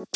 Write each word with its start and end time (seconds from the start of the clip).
Hi, 0.00 0.06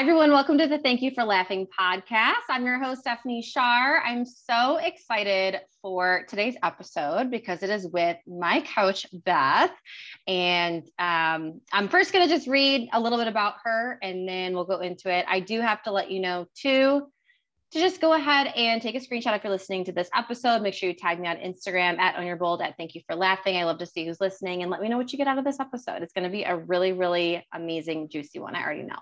everyone. 0.00 0.32
Welcome 0.32 0.58
to 0.58 0.66
the 0.66 0.78
Thank 0.78 1.00
You 1.00 1.12
for 1.12 1.24
Laughing 1.24 1.66
podcast. 1.80 2.42
I'm 2.50 2.66
your 2.66 2.78
host, 2.82 3.00
Stephanie 3.00 3.40
Shar. 3.40 4.02
I'm 4.04 4.26
so 4.26 4.76
excited 4.76 5.60
for 5.80 6.26
today's 6.28 6.56
episode 6.62 7.30
because 7.30 7.62
it 7.62 7.70
is 7.70 7.86
with 7.86 8.18
my 8.26 8.60
coach, 8.74 9.06
Beth. 9.24 9.70
And 10.26 10.82
um, 10.98 11.62
I'm 11.72 11.88
first 11.88 12.12
going 12.12 12.28
to 12.28 12.34
just 12.34 12.46
read 12.46 12.90
a 12.92 13.00
little 13.00 13.16
bit 13.16 13.28
about 13.28 13.54
her 13.64 13.98
and 14.02 14.28
then 14.28 14.52
we'll 14.52 14.66
go 14.66 14.80
into 14.80 15.10
it. 15.10 15.24
I 15.26 15.40
do 15.40 15.62
have 15.62 15.82
to 15.84 15.90
let 15.90 16.10
you 16.10 16.20
know, 16.20 16.48
too, 16.54 17.06
to 17.74 17.80
just 17.80 18.00
go 18.00 18.12
ahead 18.12 18.46
and 18.54 18.80
take 18.80 18.94
a 18.94 19.00
screenshot 19.00 19.36
if 19.36 19.42
you're 19.42 19.52
listening 19.52 19.84
to 19.84 19.90
this 19.90 20.08
episode. 20.14 20.62
Make 20.62 20.74
sure 20.74 20.88
you 20.88 20.94
tag 20.94 21.18
me 21.18 21.26
on 21.26 21.38
Instagram 21.38 21.98
at 21.98 22.14
On 22.14 22.24
Your 22.24 22.36
Bold 22.36 22.62
at 22.62 22.76
Thank 22.76 22.94
You 22.94 23.00
for 23.04 23.16
Laughing. 23.16 23.56
I 23.56 23.64
love 23.64 23.78
to 23.78 23.86
see 23.86 24.06
who's 24.06 24.20
listening 24.20 24.62
and 24.62 24.70
let 24.70 24.80
me 24.80 24.88
know 24.88 24.96
what 24.96 25.12
you 25.12 25.18
get 25.18 25.26
out 25.26 25.38
of 25.38 25.44
this 25.44 25.58
episode. 25.58 26.00
It's 26.00 26.12
going 26.12 26.22
to 26.22 26.30
be 26.30 26.44
a 26.44 26.56
really, 26.56 26.92
really 26.92 27.44
amazing, 27.52 28.10
juicy 28.10 28.38
one. 28.38 28.54
I 28.54 28.62
already 28.62 28.84
know. 28.84 28.98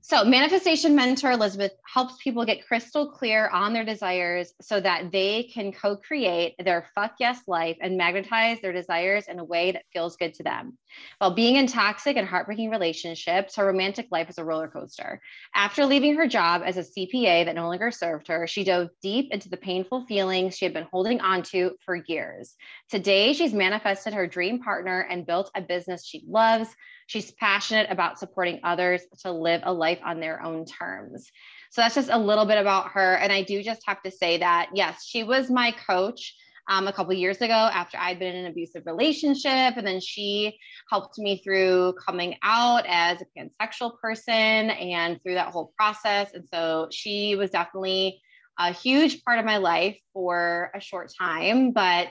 So, 0.00 0.24
manifestation 0.24 0.96
mentor 0.96 1.32
Elizabeth 1.32 1.72
helps 1.92 2.16
people 2.22 2.46
get 2.46 2.66
crystal 2.66 3.10
clear 3.10 3.48
on 3.48 3.74
their 3.74 3.84
desires 3.84 4.54
so 4.62 4.80
that 4.80 5.12
they 5.12 5.50
can 5.52 5.70
co 5.70 5.96
create 5.96 6.54
their 6.58 6.88
fuck 6.94 7.16
yes 7.20 7.40
life 7.46 7.76
and 7.82 7.98
magnetize 7.98 8.58
their 8.62 8.72
desires 8.72 9.26
in 9.28 9.38
a 9.38 9.44
way 9.44 9.72
that 9.72 9.84
feels 9.92 10.16
good 10.16 10.32
to 10.34 10.42
them. 10.42 10.78
While 11.18 11.34
being 11.34 11.56
in 11.56 11.66
toxic 11.66 12.16
and 12.16 12.26
heartbreaking 12.26 12.70
relationships, 12.70 13.56
her 13.56 13.66
romantic 13.66 14.08
life 14.10 14.28
is 14.30 14.38
a 14.38 14.44
roller 14.44 14.68
coaster. 14.68 15.20
After 15.54 15.86
leaving 15.86 16.16
her 16.16 16.26
job 16.26 16.62
as 16.64 16.76
a 16.76 16.82
CPA 16.82 17.44
that 17.44 17.54
no 17.54 17.68
longer 17.68 17.90
served 17.90 18.28
her, 18.28 18.46
she 18.46 18.64
dove 18.64 18.88
deep 19.02 19.32
into 19.32 19.48
the 19.48 19.56
painful 19.56 20.06
feelings 20.06 20.56
she 20.56 20.64
had 20.64 20.74
been 20.74 20.88
holding 20.90 21.20
onto 21.20 21.70
for 21.84 21.96
years. 22.06 22.54
Today, 22.90 23.32
she's 23.32 23.52
manifested 23.52 24.14
her 24.14 24.26
dream 24.26 24.60
partner 24.60 25.06
and 25.10 25.26
built 25.26 25.50
a 25.54 25.62
business 25.62 26.04
she 26.04 26.24
loves 26.28 26.68
She's 27.06 27.30
passionate 27.30 27.86
about 27.90 28.18
supporting 28.18 28.60
others 28.64 29.02
to 29.20 29.30
live 29.30 29.62
a 29.64 29.72
life 29.72 30.00
on 30.04 30.20
their 30.20 30.42
own 30.42 30.64
terms. 30.64 31.30
So 31.70 31.80
that's 31.80 31.94
just 31.94 32.10
a 32.10 32.18
little 32.18 32.46
bit 32.46 32.58
about 32.58 32.90
her. 32.92 33.14
And 33.14 33.32
I 33.32 33.42
do 33.42 33.62
just 33.62 33.82
have 33.86 34.02
to 34.02 34.10
say 34.10 34.38
that, 34.38 34.70
yes, 34.74 35.04
she 35.04 35.22
was 35.22 35.50
my 35.50 35.70
coach. 35.70 36.34
Um, 36.68 36.88
a 36.88 36.92
couple 36.92 37.12
years 37.14 37.36
ago 37.36 37.52
after 37.52 37.96
I'd 37.96 38.18
been 38.18 38.34
in 38.34 38.44
an 38.44 38.50
abusive 38.50 38.82
relationship. 38.86 39.76
And 39.76 39.86
then 39.86 40.00
she 40.00 40.58
helped 40.90 41.16
me 41.16 41.40
through 41.44 41.94
coming 42.04 42.36
out 42.42 42.84
as 42.88 43.22
a 43.22 43.26
pansexual 43.38 44.00
person 44.00 44.70
and 44.70 45.22
through 45.22 45.34
that 45.34 45.52
whole 45.52 45.72
process. 45.76 46.32
And 46.34 46.44
so 46.52 46.88
she 46.90 47.36
was 47.36 47.50
definitely 47.50 48.20
a 48.58 48.72
huge 48.72 49.22
part 49.22 49.38
of 49.38 49.44
my 49.44 49.58
life 49.58 49.96
for 50.12 50.72
a 50.74 50.80
short 50.80 51.12
time. 51.16 51.70
But 51.70 52.08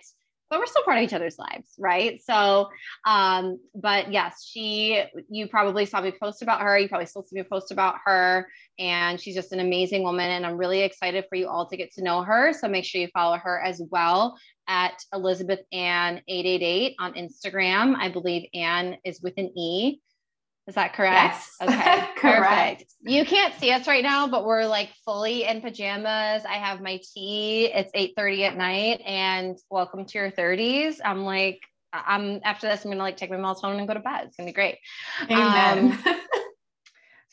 but 0.49 0.59
we're 0.59 0.65
still 0.67 0.83
part 0.83 0.97
of 0.97 1.03
each 1.03 1.13
other's 1.13 1.39
lives, 1.39 1.73
right? 1.79 2.21
So, 2.23 2.69
um, 3.05 3.59
but 3.73 4.11
yes, 4.11 4.47
she, 4.47 5.03
you 5.29 5.47
probably 5.47 5.85
saw 5.85 6.01
me 6.01 6.11
post 6.11 6.41
about 6.41 6.61
her. 6.61 6.77
You 6.77 6.87
probably 6.87 7.07
still 7.07 7.23
see 7.23 7.35
me 7.35 7.43
post 7.43 7.71
about 7.71 7.95
her. 8.05 8.47
And 8.77 9.19
she's 9.19 9.35
just 9.35 9.53
an 9.53 9.59
amazing 9.59 10.03
woman. 10.03 10.29
And 10.29 10.45
I'm 10.45 10.57
really 10.57 10.81
excited 10.81 11.25
for 11.29 11.35
you 11.35 11.47
all 11.47 11.67
to 11.67 11.77
get 11.77 11.93
to 11.93 12.03
know 12.03 12.21
her. 12.21 12.53
So 12.53 12.67
make 12.67 12.85
sure 12.85 13.01
you 13.01 13.07
follow 13.13 13.37
her 13.37 13.59
as 13.59 13.81
well 13.89 14.37
at 14.67 15.03
Elizabeth 15.13 15.61
Anne 15.71 16.21
888 16.27 16.95
on 16.99 17.13
Instagram. 17.13 17.95
I 17.97 18.09
believe 18.09 18.47
Ann 18.53 18.97
is 19.03 19.21
with 19.21 19.33
an 19.37 19.51
E. 19.57 19.99
Is 20.67 20.75
that 20.75 20.93
correct? 20.93 21.35
Yes. 21.35 21.55
Okay. 21.61 22.07
correct. 22.17 22.79
Perfect. 22.79 22.93
You 23.01 23.23
can't 23.23 23.53
see 23.59 23.71
us 23.71 23.87
right 23.87 24.01
now, 24.01 24.27
but 24.27 24.45
we're 24.45 24.65
like 24.65 24.89
fully 25.05 25.43
in 25.43 25.61
pajamas. 25.61 26.43
I 26.43 26.55
have 26.55 26.81
my 26.81 26.99
tea. 27.13 27.65
It's 27.65 27.91
8:30 27.93 28.47
at 28.47 28.57
night 28.57 29.01
and 29.05 29.57
welcome 29.69 30.05
to 30.05 30.17
your 30.17 30.31
30s. 30.31 30.97
I'm 31.05 31.23
like 31.23 31.59
I'm 31.93 32.41
after 32.43 32.67
this 32.67 32.83
I'm 32.83 32.89
going 32.89 32.97
to 32.97 33.03
like 33.03 33.17
take 33.17 33.29
my 33.29 33.37
melatonin 33.37 33.77
and 33.77 33.87
go 33.87 33.93
to 33.93 33.99
bed. 33.99 34.25
It's 34.25 34.37
going 34.37 34.47
to 34.47 34.51
be 34.51 34.55
great. 34.55 34.77
Amen. 35.29 35.91
Um, 35.91 36.03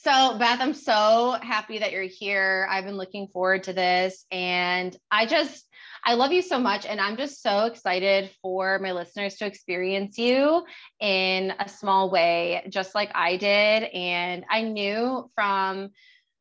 so, 0.03 0.37
Beth, 0.39 0.61
I'm 0.61 0.75
so 0.75 1.37
happy 1.41 1.79
that 1.79 1.93
you're 1.93 2.03
here. 2.03 2.67
I've 2.69 2.85
been 2.85 2.97
looking 2.97 3.29
forward 3.29 3.65
to 3.65 3.73
this 3.73 4.25
and 4.31 4.97
I 5.11 5.27
just 5.27 5.65
I 6.05 6.15
love 6.15 6.33
you 6.33 6.43
so 6.43 6.59
much. 6.59 6.85
And 6.85 7.01
I'm 7.01 7.17
just 7.17 7.43
so 7.43 7.67
excited 7.67 8.31
for 8.43 8.81
my 8.81 8.91
listeners 8.93 9.37
to 9.37 9.47
experience 9.47 10.19
you 10.19 10.65
in 11.01 11.53
a 11.59 11.69
small 11.69 12.11
way, 12.11 12.67
just 12.69 12.95
like 12.95 13.13
I 13.15 13.37
did. 13.37 13.85
And 13.85 14.45
I 14.51 14.63
knew 14.63 15.31
from 15.37 15.91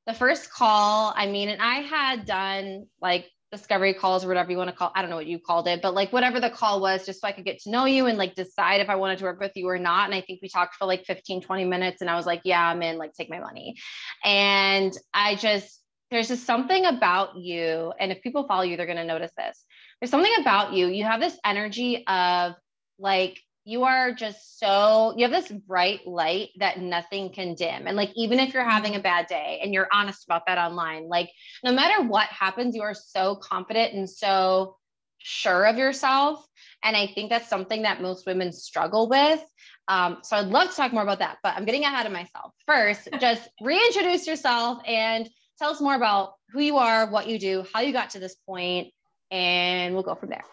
the 0.08 0.14
first 0.14 0.52
call, 0.52 1.14
I 1.16 1.28
mean, 1.28 1.50
and 1.50 1.62
I 1.62 1.82
had 1.82 2.26
done 2.26 2.88
like 3.00 3.30
discovery 3.52 3.94
calls 3.94 4.24
or 4.24 4.28
whatever 4.28 4.50
you 4.52 4.58
want 4.58 4.70
to 4.70 4.76
call 4.76 4.92
i 4.96 5.02
don't 5.02 5.10
know 5.10 5.16
what 5.16 5.28
you 5.28 5.40
called 5.40 5.68
it 5.68 5.82
but 5.82 5.94
like 5.94 6.14
whatever 6.14 6.40
the 6.40 6.50
call 6.50 6.80
was 6.80 7.06
just 7.06 7.22
so 7.22 7.28
i 7.28 7.32
could 7.32 7.46
get 7.46 7.60
to 7.60 7.70
know 7.70 7.86
you 7.86 8.06
and 8.08 8.18
like 8.18 8.34
decide 8.36 8.80
if 8.80 8.90
i 8.90 8.96
wanted 8.96 9.18
to 9.18 9.26
work 9.26 9.40
with 9.40 9.52
you 9.56 9.68
or 9.68 9.78
not 9.78 10.06
and 10.06 10.16
i 10.16 10.22
think 10.22 10.40
we 10.42 10.48
talked 10.48 10.76
for 10.76 10.86
like 10.86 11.06
15 11.06 11.42
20 11.42 11.66
minutes 11.66 12.02
and 12.02 12.10
i 12.10 12.16
was 12.16 12.26
like 12.26 12.42
yeah 12.46 12.66
i'm 12.66 12.82
in 12.82 12.98
like 12.98 13.14
take 13.14 13.30
my 13.30 13.40
money 13.40 13.76
and 14.24 14.98
i 15.14 15.36
just 15.36 15.82
there's 16.12 16.28
just 16.28 16.46
something 16.46 16.86
about 16.86 17.38
you. 17.38 17.94
And 17.98 18.12
if 18.12 18.22
people 18.22 18.46
follow 18.46 18.64
you, 18.64 18.76
they're 18.76 18.86
going 18.86 18.98
to 18.98 19.06
notice 19.06 19.32
this. 19.38 19.64
There's 20.00 20.12
something 20.12 20.34
about 20.40 20.74
you. 20.74 20.88
You 20.88 21.06
have 21.06 21.22
this 21.22 21.40
energy 21.44 22.04
of 22.06 22.54
like, 23.00 23.40
you 23.64 23.84
are 23.84 24.12
just 24.12 24.60
so, 24.60 25.14
you 25.16 25.28
have 25.28 25.32
this 25.32 25.52
bright 25.52 26.08
light 26.08 26.50
that 26.58 26.80
nothing 26.80 27.32
can 27.32 27.54
dim. 27.54 27.88
And 27.88 27.96
like, 27.96 28.12
even 28.16 28.40
if 28.40 28.54
you're 28.54 28.68
having 28.68 28.96
a 28.96 29.00
bad 29.00 29.28
day 29.28 29.60
and 29.64 29.74
you're 29.74 29.88
honest 29.94 30.26
about 30.26 30.44
that 30.48 30.58
online, 30.58 31.08
like, 31.08 31.30
no 31.64 31.72
matter 31.72 32.04
what 32.04 32.28
happens, 32.28 32.76
you 32.76 32.82
are 32.82 32.96
so 32.96 33.36
confident 33.36 33.94
and 33.94 34.10
so 34.10 34.78
sure 35.20 35.66
of 35.66 35.78
yourself. 35.78 36.46
And 36.84 36.98
I 36.98 37.08
think 37.08 37.30
that's 37.30 37.50
something 37.50 37.84
that 37.84 38.02
most 38.02 38.26
women 38.26 38.52
struggle 38.52 39.08
with. 39.08 39.44
Um, 39.88 40.20
so 40.24 40.38
I'd 40.38 40.48
love 40.48 40.70
to 40.70 40.76
talk 40.76 40.94
more 40.94 41.04
about 41.04 41.20
that, 41.20 41.38
but 41.44 41.56
I'm 41.56 41.66
getting 41.66 41.84
ahead 41.84 42.06
of 42.06 42.12
myself. 42.12 42.54
First, 42.66 43.10
just 43.20 43.48
reintroduce 43.62 44.26
yourself 44.26 44.80
and 44.88 45.30
tell 45.60 45.72
us 45.72 45.82
more 45.82 45.96
about 45.96 46.34
who 46.50 46.62
you 46.62 46.78
are, 46.78 47.10
what 47.10 47.28
you 47.28 47.38
do, 47.38 47.66
how 47.74 47.82
you 47.82 47.94
got 47.94 48.12
to 48.12 48.20
this 48.20 48.36
point, 48.48 48.88
and 49.30 49.94
we'll 49.94 50.04
go 50.04 50.16
from 50.16 50.30
there. 50.30 50.46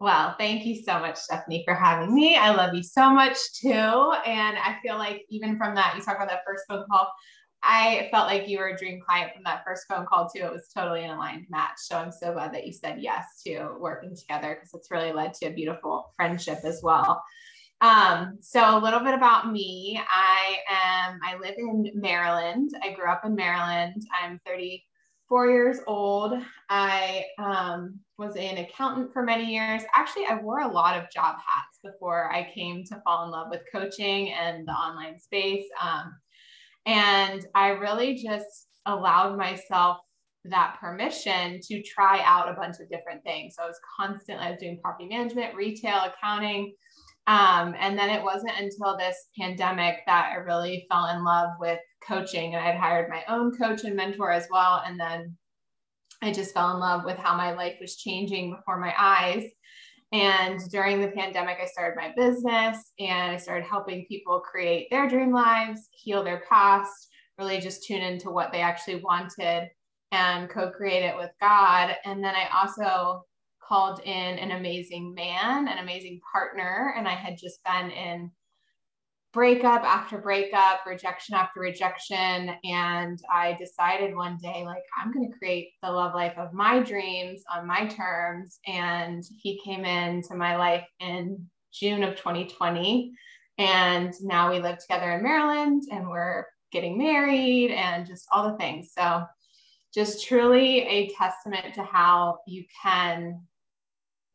Well, 0.00 0.34
thank 0.38 0.64
you 0.64 0.82
so 0.82 0.98
much, 0.98 1.16
Stephanie, 1.16 1.62
for 1.66 1.74
having 1.74 2.14
me. 2.14 2.34
I 2.34 2.54
love 2.54 2.74
you 2.74 2.82
so 2.82 3.10
much 3.10 3.36
too. 3.60 3.68
And 3.68 4.56
I 4.56 4.78
feel 4.82 4.96
like 4.96 5.26
even 5.28 5.58
from 5.58 5.74
that, 5.74 5.94
you 5.94 6.02
talk 6.02 6.16
about 6.16 6.28
that 6.28 6.40
first 6.46 6.64
phone 6.66 6.86
call. 6.90 7.12
I 7.62 8.08
felt 8.10 8.26
like 8.26 8.48
you 8.48 8.58
were 8.58 8.68
a 8.68 8.76
dream 8.78 9.02
client 9.06 9.34
from 9.34 9.42
that 9.44 9.62
first 9.62 9.84
phone 9.86 10.06
call 10.06 10.26
too. 10.30 10.42
It 10.42 10.50
was 10.52 10.70
totally 10.74 11.04
an 11.04 11.10
aligned 11.10 11.46
match. 11.50 11.76
So 11.76 11.98
I'm 11.98 12.12
so 12.12 12.32
glad 12.32 12.54
that 12.54 12.66
you 12.66 12.72
said 12.72 13.02
yes 13.02 13.42
to 13.46 13.74
working 13.78 14.16
together 14.16 14.54
because 14.54 14.72
it's 14.72 14.90
really 14.90 15.12
led 15.12 15.34
to 15.34 15.46
a 15.48 15.52
beautiful 15.52 16.14
friendship 16.16 16.60
as 16.64 16.80
well. 16.82 17.22
Um, 17.82 18.38
so 18.40 18.78
a 18.78 18.80
little 18.80 19.00
bit 19.00 19.12
about 19.12 19.52
me. 19.52 20.00
I 20.10 20.60
am, 20.70 21.20
I 21.22 21.36
live 21.36 21.56
in 21.58 21.90
Maryland. 21.94 22.70
I 22.82 22.92
grew 22.92 23.10
up 23.10 23.26
in 23.26 23.34
Maryland. 23.34 24.02
I'm 24.22 24.40
34 25.30 25.50
years 25.50 25.78
old. 25.86 26.34
I 26.68 27.24
um, 27.38 28.00
was 28.18 28.34
an 28.34 28.58
accountant 28.58 29.12
for 29.12 29.22
many 29.22 29.44
years. 29.44 29.82
Actually, 29.94 30.26
I 30.26 30.40
wore 30.40 30.60
a 30.60 30.68
lot 30.68 30.98
of 30.98 31.10
job 31.10 31.36
hats 31.36 31.78
before 31.84 32.32
I 32.32 32.50
came 32.52 32.84
to 32.86 33.00
fall 33.04 33.24
in 33.24 33.30
love 33.30 33.46
with 33.48 33.62
coaching 33.72 34.32
and 34.32 34.66
the 34.66 34.72
online 34.72 35.20
space. 35.20 35.66
Um, 35.80 36.16
and 36.86 37.46
I 37.54 37.68
really 37.68 38.16
just 38.16 38.66
allowed 38.86 39.36
myself 39.36 39.98
that 40.46 40.78
permission 40.80 41.60
to 41.60 41.82
try 41.82 42.22
out 42.24 42.48
a 42.48 42.54
bunch 42.54 42.80
of 42.80 42.90
different 42.90 43.22
things. 43.22 43.54
So 43.56 43.62
I 43.62 43.66
was 43.66 43.78
constantly, 43.96 44.44
I 44.44 44.50
was 44.50 44.58
doing 44.58 44.80
property 44.82 45.08
management, 45.08 45.54
retail, 45.54 46.00
accounting, 46.06 46.74
um, 47.30 47.76
and 47.78 47.96
then 47.96 48.10
it 48.10 48.24
wasn't 48.24 48.58
until 48.58 48.96
this 48.96 49.28
pandemic 49.38 49.98
that 50.06 50.32
I 50.32 50.38
really 50.38 50.84
fell 50.90 51.06
in 51.06 51.22
love 51.22 51.50
with 51.60 51.78
coaching. 52.04 52.54
And 52.54 52.64
I 52.64 52.66
had 52.66 52.80
hired 52.80 53.08
my 53.08 53.22
own 53.28 53.56
coach 53.56 53.84
and 53.84 53.94
mentor 53.94 54.32
as 54.32 54.48
well. 54.50 54.82
And 54.84 54.98
then 54.98 55.36
I 56.22 56.32
just 56.32 56.52
fell 56.52 56.72
in 56.74 56.80
love 56.80 57.04
with 57.04 57.18
how 57.18 57.36
my 57.36 57.52
life 57.52 57.76
was 57.80 57.94
changing 57.94 58.50
before 58.50 58.80
my 58.80 58.92
eyes. 58.98 59.44
And 60.10 60.58
during 60.72 61.00
the 61.00 61.12
pandemic, 61.12 61.58
I 61.62 61.66
started 61.66 61.96
my 61.96 62.12
business 62.16 62.90
and 62.98 63.30
I 63.30 63.36
started 63.36 63.64
helping 63.64 64.06
people 64.06 64.40
create 64.40 64.88
their 64.90 65.08
dream 65.08 65.30
lives, 65.30 65.88
heal 65.92 66.24
their 66.24 66.42
past, 66.50 66.90
really 67.38 67.60
just 67.60 67.84
tune 67.84 68.02
into 68.02 68.30
what 68.30 68.50
they 68.50 68.60
actually 68.60 69.02
wanted 69.04 69.68
and 70.10 70.50
co 70.50 70.72
create 70.72 71.04
it 71.04 71.16
with 71.16 71.30
God. 71.40 71.94
And 72.04 72.24
then 72.24 72.34
I 72.34 72.48
also 72.60 73.24
called 73.70 74.00
in 74.04 74.38
an 74.38 74.50
amazing 74.50 75.14
man, 75.14 75.68
an 75.68 75.78
amazing 75.78 76.20
partner, 76.32 76.92
and 76.96 77.06
I 77.06 77.14
had 77.14 77.38
just 77.38 77.60
been 77.64 77.90
in 77.92 78.30
breakup 79.32 79.82
after 79.82 80.18
breakup, 80.18 80.80
rejection 80.86 81.36
after 81.36 81.60
rejection. 81.60 82.50
And 82.64 83.18
I 83.32 83.56
decided 83.60 84.16
one 84.16 84.38
day, 84.42 84.64
like, 84.64 84.82
I'm 84.98 85.12
going 85.12 85.30
to 85.30 85.38
create 85.38 85.70
the 85.82 85.90
love 85.90 86.14
life 86.14 86.36
of 86.36 86.52
my 86.52 86.80
dreams 86.80 87.42
on 87.54 87.66
my 87.66 87.86
terms. 87.86 88.58
And 88.66 89.22
he 89.40 89.60
came 89.64 89.84
into 89.84 90.34
my 90.34 90.56
life 90.56 90.86
in 90.98 91.46
June 91.72 92.02
of 92.02 92.16
2020. 92.16 93.12
And 93.58 94.12
now 94.20 94.50
we 94.50 94.58
live 94.58 94.78
together 94.78 95.12
in 95.12 95.22
Maryland 95.22 95.84
and 95.92 96.08
we're 96.08 96.46
getting 96.72 96.98
married 96.98 97.70
and 97.70 98.06
just 98.06 98.26
all 98.32 98.50
the 98.50 98.58
things. 98.58 98.90
So, 98.96 99.24
just 99.92 100.24
truly 100.24 100.82
a 100.82 101.08
testament 101.10 101.74
to 101.74 101.82
how 101.82 102.38
you 102.46 102.64
can 102.80 103.40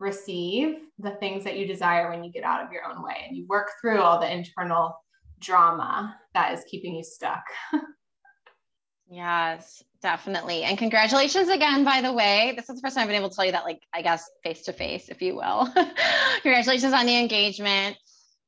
receive 0.05 0.77
the 0.99 1.11
things 1.19 1.43
that 1.43 1.57
you 1.57 1.67
desire 1.67 2.09
when 2.09 2.23
you 2.23 2.31
get 2.31 2.43
out 2.43 2.63
of 2.63 2.71
your 2.71 2.85
own 2.85 3.03
way 3.03 3.25
and 3.27 3.35
you 3.35 3.45
work 3.47 3.71
through 3.81 3.99
all 3.99 4.19
the 4.21 4.31
internal 4.31 4.95
drama 5.39 6.15
that 6.33 6.53
is 6.53 6.63
keeping 6.69 6.95
you 6.95 7.03
stuck. 7.03 7.43
yes, 9.09 9.83
definitely. 10.01 10.63
And 10.63 10.77
congratulations 10.77 11.49
again, 11.49 11.83
by 11.83 12.01
the 12.01 12.13
way. 12.13 12.53
This 12.55 12.69
is 12.69 12.75
the 12.75 12.81
first 12.81 12.95
time 12.95 13.03
I've 13.03 13.09
been 13.09 13.17
able 13.17 13.29
to 13.29 13.35
tell 13.35 13.45
you 13.45 13.51
that, 13.51 13.65
like, 13.65 13.81
I 13.93 14.01
guess 14.01 14.29
face 14.43 14.61
to 14.63 14.73
face, 14.73 15.09
if 15.09 15.21
you 15.21 15.35
will. 15.35 15.67
congratulations 16.41 16.93
on 16.93 17.05
the 17.05 17.19
engagement. 17.19 17.97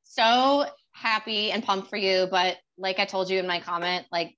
So 0.04 0.66
happy 0.94 1.52
and 1.52 1.64
pumped 1.64 1.90
for 1.90 1.98
you. 1.98 2.28
But 2.30 2.58
like 2.78 3.00
I 3.00 3.06
told 3.06 3.30
you 3.30 3.40
in 3.40 3.48
my 3.48 3.60
comment, 3.60 4.06
like, 4.12 4.36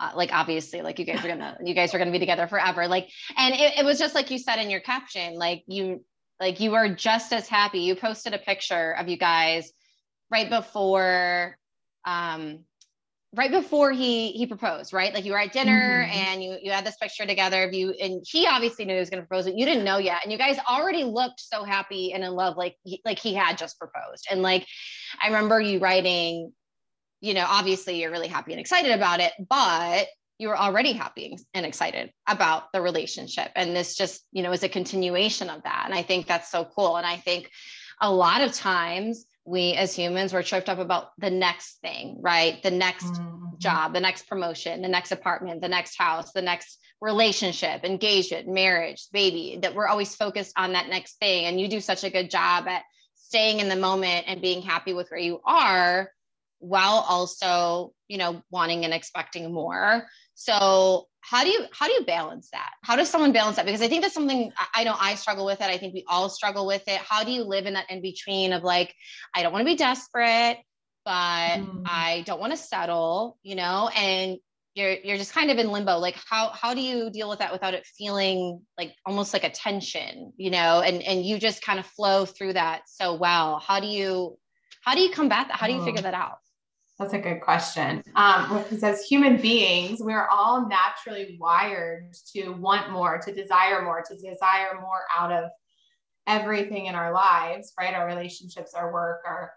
uh, 0.00 0.10
like 0.16 0.32
obviously 0.32 0.80
like 0.80 0.98
you 0.98 1.04
guys 1.04 1.22
are 1.22 1.28
gonna 1.28 1.56
you 1.62 1.74
guys 1.74 1.94
are 1.94 1.98
gonna 1.98 2.10
be 2.10 2.18
together 2.18 2.46
forever 2.46 2.88
like 2.88 3.10
and 3.36 3.54
it, 3.54 3.78
it 3.78 3.84
was 3.84 3.98
just 3.98 4.14
like 4.14 4.30
you 4.30 4.38
said 4.38 4.56
in 4.56 4.70
your 4.70 4.80
caption 4.80 5.34
like 5.34 5.62
you 5.66 6.02
like 6.42 6.60
you 6.60 6.72
were 6.72 6.88
just 6.88 7.32
as 7.32 7.48
happy. 7.48 7.80
You 7.80 7.94
posted 7.94 8.34
a 8.34 8.38
picture 8.38 8.92
of 8.98 9.08
you 9.08 9.16
guys 9.16 9.72
right 10.30 10.50
before 10.50 11.56
um 12.04 12.64
right 13.34 13.50
before 13.50 13.92
he 13.92 14.32
he 14.32 14.46
proposed 14.46 14.92
right? 14.92 15.14
Like 15.14 15.24
you 15.24 15.32
were 15.32 15.38
at 15.38 15.52
dinner 15.52 16.04
mm-hmm. 16.04 16.18
and 16.18 16.42
you 16.42 16.58
you 16.60 16.72
had 16.72 16.84
this 16.84 16.96
picture 16.96 17.26
together 17.26 17.62
of 17.62 17.72
you 17.72 17.92
and 17.92 18.24
he 18.28 18.46
obviously 18.46 18.84
knew 18.84 18.94
he 18.94 18.98
was 18.98 19.08
going 19.08 19.22
to 19.22 19.26
propose 19.26 19.44
but 19.44 19.56
you 19.56 19.64
didn't 19.64 19.84
know 19.84 19.98
yet 19.98 20.22
and 20.24 20.32
you 20.32 20.38
guys 20.38 20.58
already 20.68 21.04
looked 21.04 21.40
so 21.40 21.62
happy 21.62 22.12
and 22.12 22.24
in 22.24 22.32
love 22.32 22.56
like 22.56 22.76
like 23.04 23.20
he 23.20 23.34
had 23.34 23.56
just 23.56 23.78
proposed. 23.78 24.26
And 24.30 24.42
like 24.42 24.66
i 25.22 25.28
remember 25.28 25.60
you 25.60 25.78
writing 25.78 26.52
you 27.22 27.34
know, 27.34 27.46
obviously 27.48 28.00
you're 28.00 28.10
really 28.10 28.28
happy 28.28 28.52
and 28.52 28.60
excited 28.60 28.90
about 28.90 29.20
it, 29.20 29.32
but 29.48 30.08
you 30.42 30.48
were 30.48 30.58
already 30.58 30.92
happy 30.92 31.38
and 31.54 31.64
excited 31.64 32.12
about 32.26 32.72
the 32.72 32.82
relationship. 32.82 33.52
And 33.54 33.76
this 33.76 33.94
just, 33.94 34.26
you 34.32 34.42
know, 34.42 34.50
is 34.50 34.64
a 34.64 34.68
continuation 34.68 35.48
of 35.48 35.62
that. 35.62 35.84
And 35.86 35.94
I 35.94 36.02
think 36.02 36.26
that's 36.26 36.50
so 36.50 36.64
cool. 36.64 36.96
And 36.96 37.06
I 37.06 37.16
think 37.16 37.48
a 38.00 38.12
lot 38.12 38.40
of 38.40 38.52
times 38.52 39.24
we 39.44 39.74
as 39.74 39.94
humans 39.94 40.32
we're 40.32 40.42
tripped 40.42 40.68
up 40.68 40.80
about 40.80 41.10
the 41.18 41.30
next 41.30 41.80
thing, 41.80 42.18
right? 42.20 42.60
The 42.60 42.72
next 42.72 43.06
mm-hmm. 43.06 43.58
job, 43.58 43.92
the 43.92 44.00
next 44.00 44.28
promotion, 44.28 44.82
the 44.82 44.88
next 44.88 45.12
apartment, 45.12 45.60
the 45.60 45.68
next 45.68 45.96
house, 45.96 46.32
the 46.32 46.42
next 46.42 46.76
relationship, 47.00 47.84
engagement, 47.84 48.48
marriage, 48.48 49.06
baby, 49.12 49.60
that 49.62 49.76
we're 49.76 49.86
always 49.86 50.16
focused 50.16 50.54
on 50.56 50.72
that 50.72 50.88
next 50.88 51.20
thing. 51.20 51.44
And 51.44 51.60
you 51.60 51.68
do 51.68 51.80
such 51.80 52.02
a 52.02 52.10
good 52.10 52.30
job 52.30 52.66
at 52.66 52.82
staying 53.14 53.60
in 53.60 53.68
the 53.68 53.76
moment 53.76 54.24
and 54.26 54.42
being 54.42 54.60
happy 54.60 54.92
with 54.92 55.08
where 55.08 55.20
you 55.20 55.40
are 55.44 56.10
while 56.62 57.04
also 57.08 57.92
you 58.08 58.18
know 58.18 58.42
wanting 58.50 58.84
and 58.84 58.94
expecting 58.94 59.52
more. 59.52 60.06
So 60.34 61.06
how 61.20 61.44
do 61.44 61.50
you 61.50 61.66
how 61.72 61.86
do 61.86 61.92
you 61.92 62.04
balance 62.04 62.48
that? 62.52 62.70
How 62.82 62.96
does 62.96 63.08
someone 63.08 63.32
balance 63.32 63.56
that? 63.56 63.66
Because 63.66 63.82
i 63.82 63.88
think 63.88 64.02
that's 64.02 64.14
something 64.14 64.52
i 64.74 64.84
know 64.84 64.94
i 64.98 65.14
struggle 65.14 65.46
with 65.46 65.60
it. 65.60 65.66
I 65.66 65.78
think 65.78 65.94
we 65.94 66.04
all 66.08 66.28
struggle 66.28 66.66
with 66.66 66.82
it. 66.86 66.98
How 66.98 67.24
do 67.24 67.30
you 67.30 67.42
live 67.42 67.66
in 67.66 67.74
that 67.74 67.90
in 67.90 68.02
between 68.02 68.52
of 68.52 68.62
like 68.62 68.94
i 69.34 69.42
don't 69.42 69.52
want 69.52 69.62
to 69.62 69.72
be 69.72 69.76
desperate 69.76 70.58
but 71.04 71.58
mm. 71.58 71.82
i 71.86 72.22
don't 72.26 72.40
want 72.40 72.52
to 72.52 72.56
settle 72.56 73.38
you 73.42 73.54
know? 73.54 73.90
And 73.94 74.38
you're 74.74 74.94
you're 75.04 75.18
just 75.18 75.34
kind 75.34 75.50
of 75.50 75.58
in 75.58 75.70
limbo. 75.70 75.98
Like 75.98 76.16
how 76.28 76.50
how 76.50 76.74
do 76.74 76.80
you 76.80 77.10
deal 77.10 77.28
with 77.28 77.40
that 77.40 77.52
without 77.52 77.74
it 77.74 77.86
feeling 77.98 78.62
like 78.78 78.94
almost 79.04 79.32
like 79.32 79.44
a 79.44 79.50
tension 79.50 80.32
you 80.36 80.50
know? 80.50 80.80
And 80.80 81.02
and 81.02 81.24
you 81.24 81.38
just 81.38 81.62
kind 81.62 81.78
of 81.78 81.86
flow 81.86 82.24
through 82.24 82.54
that 82.54 82.82
so 82.86 83.14
well. 83.14 83.58
How 83.60 83.80
do 83.80 83.86
you 83.86 84.38
how 84.82 84.94
do 84.94 85.00
you 85.00 85.10
combat 85.10 85.48
that? 85.48 85.56
How 85.56 85.66
do 85.68 85.74
you 85.74 85.84
figure 85.84 86.02
that 86.02 86.14
out 86.14 86.38
that's 87.02 87.14
a 87.14 87.18
good 87.18 87.40
question. 87.40 88.02
Um, 88.14 88.62
because 88.62 88.82
as 88.84 89.04
human 89.04 89.36
beings, 89.36 89.98
we're 90.00 90.28
all 90.28 90.68
naturally 90.68 91.36
wired 91.40 92.12
to 92.34 92.50
want 92.50 92.92
more, 92.92 93.18
to 93.18 93.34
desire 93.34 93.82
more, 93.82 94.02
to 94.08 94.16
desire 94.16 94.80
more 94.80 95.02
out 95.16 95.32
of 95.32 95.50
everything 96.26 96.86
in 96.86 96.94
our 96.94 97.12
lives, 97.12 97.72
right? 97.78 97.94
Our 97.94 98.06
relationships, 98.06 98.74
our 98.74 98.92
work, 98.92 99.22
our, 99.26 99.52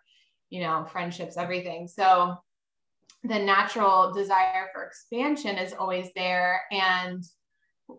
you 0.49 0.61
know, 0.61 0.85
friendships, 0.91 1.37
everything. 1.37 1.87
So 1.87 2.35
the 3.23 3.39
natural 3.39 4.11
desire 4.11 4.69
for 4.73 4.83
expansion 4.83 5.57
is 5.57 5.73
always 5.73 6.09
there. 6.15 6.61
And 6.71 7.23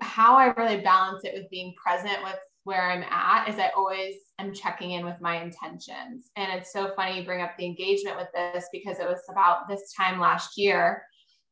how 0.01 0.37
I 0.37 0.47
really 0.47 0.81
balance 0.81 1.25
it 1.25 1.35
with 1.35 1.49
being 1.51 1.75
present 1.81 2.23
with 2.25 2.39
where 2.65 2.91
I'm 2.91 3.05
at 3.05 3.49
is 3.49 3.59
I 3.59 3.71
always 3.77 4.17
am 4.39 4.53
checking 4.53 4.93
in 4.93 5.05
with 5.05 5.21
my 5.21 5.43
intentions. 5.43 6.31
And 6.37 6.53
it's 6.53 6.73
so 6.73 6.93
funny 6.95 7.19
you 7.19 7.25
bring 7.25 7.43
up 7.43 7.57
the 7.57 7.67
engagement 7.67 8.17
with 8.17 8.29
this 8.35 8.67
because 8.73 8.99
it 8.99 9.09
was 9.09 9.23
about 9.31 9.69
this 9.69 9.93
time 9.97 10.21
last 10.21 10.59
year 10.59 11.03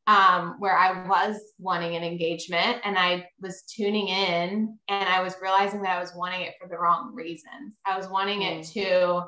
um, 0.07 0.55
where 0.59 0.77
I 0.77 1.07
was 1.07 1.39
wanting 1.57 1.95
an 1.95 2.03
engagement 2.03 2.79
and 2.83 2.97
I 2.97 3.27
was 3.41 3.63
tuning 3.63 4.07
in 4.07 4.77
and 4.87 5.09
I 5.09 5.21
was 5.21 5.35
realizing 5.41 5.81
that 5.81 5.97
I 5.97 5.99
was 5.99 6.13
wanting 6.15 6.41
it 6.41 6.53
for 6.61 6.69
the 6.69 6.77
wrong 6.77 7.13
reasons. 7.15 7.75
I 7.85 7.97
was 7.97 8.07
wanting 8.07 8.41
mm. 8.41 8.59
it 8.59 8.67
to 8.73 9.23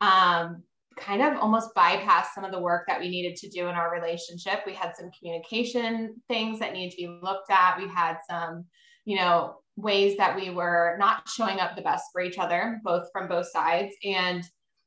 um, 0.00 0.62
kind 0.96 1.22
of 1.22 1.36
almost 1.36 1.74
bypass 1.74 2.34
some 2.34 2.44
of 2.44 2.52
the 2.52 2.60
work 2.60 2.84
that 2.86 3.00
we 3.00 3.08
needed 3.08 3.36
to 3.36 3.50
do 3.50 3.68
in 3.68 3.74
our 3.74 3.92
relationship. 3.92 4.60
We 4.66 4.72
had 4.72 4.96
some 4.96 5.10
communication 5.18 6.16
things 6.28 6.58
that 6.60 6.72
needed 6.72 6.92
to 6.92 6.96
be 6.96 7.18
looked 7.22 7.50
at. 7.50 7.78
We 7.78 7.88
had 7.88 8.16
some, 8.28 8.64
you 9.04 9.16
know, 9.16 9.56
ways 9.76 10.16
that 10.16 10.36
we 10.36 10.50
were 10.50 10.96
not 10.98 11.28
showing 11.28 11.60
up 11.60 11.74
the 11.74 11.82
best 11.82 12.04
for 12.12 12.20
each 12.20 12.38
other, 12.38 12.80
both 12.84 13.08
from 13.12 13.28
both 13.28 13.48
sides. 13.48 13.94
And 14.04 14.42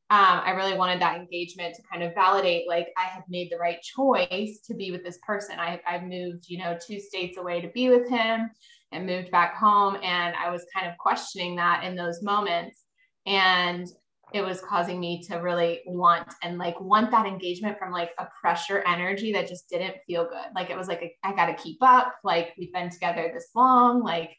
um, 0.10 0.42
I 0.46 0.52
really 0.52 0.78
wanted 0.78 1.02
that 1.02 1.18
engagement 1.18 1.76
to 1.76 1.82
kind 1.92 2.02
of 2.02 2.14
validate, 2.14 2.68
like 2.68 2.88
I 2.98 3.04
had 3.04 3.24
made 3.28 3.52
the 3.52 3.58
right 3.58 3.82
choice 3.82 4.60
to 4.66 4.74
be 4.74 4.92
with 4.92 5.04
this 5.04 5.20
person. 5.26 5.60
I, 5.60 5.82
I 5.86 6.00
moved, 6.00 6.46
you 6.48 6.60
know, 6.60 6.78
two 6.86 7.00
states 7.00 7.38
away 7.38 7.60
to 7.60 7.68
be 7.70 7.90
with 7.90 8.08
him 8.08 8.50
and 8.94 9.06
moved 9.06 9.32
back 9.32 9.58
home. 9.58 9.98
And 10.02 10.34
I 10.36 10.50
was 10.50 10.66
kind 10.74 10.88
of 10.88 10.98
questioning 10.98 11.58
that 11.58 11.84
in 11.84 11.98
those 11.98 12.24
moments. 12.24 12.84
And 13.26 13.86
it 14.34 14.42
was 14.42 14.62
causing 14.62 15.00
me 15.00 15.24
to 15.24 15.38
really 15.38 15.82
want 15.86 16.34
and 16.44 16.58
like 16.58 16.80
want 16.80 17.12
that 17.12 17.26
engagement 17.26 17.78
from 17.78 17.92
like 17.92 18.12
a 18.20 18.28
pressure 18.40 18.84
energy 18.88 19.34
that 19.34 19.48
just 19.48 19.70
didn't 19.70 19.96
feel 20.06 20.24
good. 20.24 20.54
Like 20.56 20.70
it 20.70 20.78
was 20.78 20.88
like, 20.88 21.18
I 21.24 21.34
got 21.34 21.48
to 21.48 21.62
keep 21.62 21.78
up. 21.82 22.16
Like 22.24 22.54
we've 22.58 22.74
been 22.74 22.90
together 22.90 23.30
this 23.34 23.50
long. 23.56 24.04
Like 24.04 24.36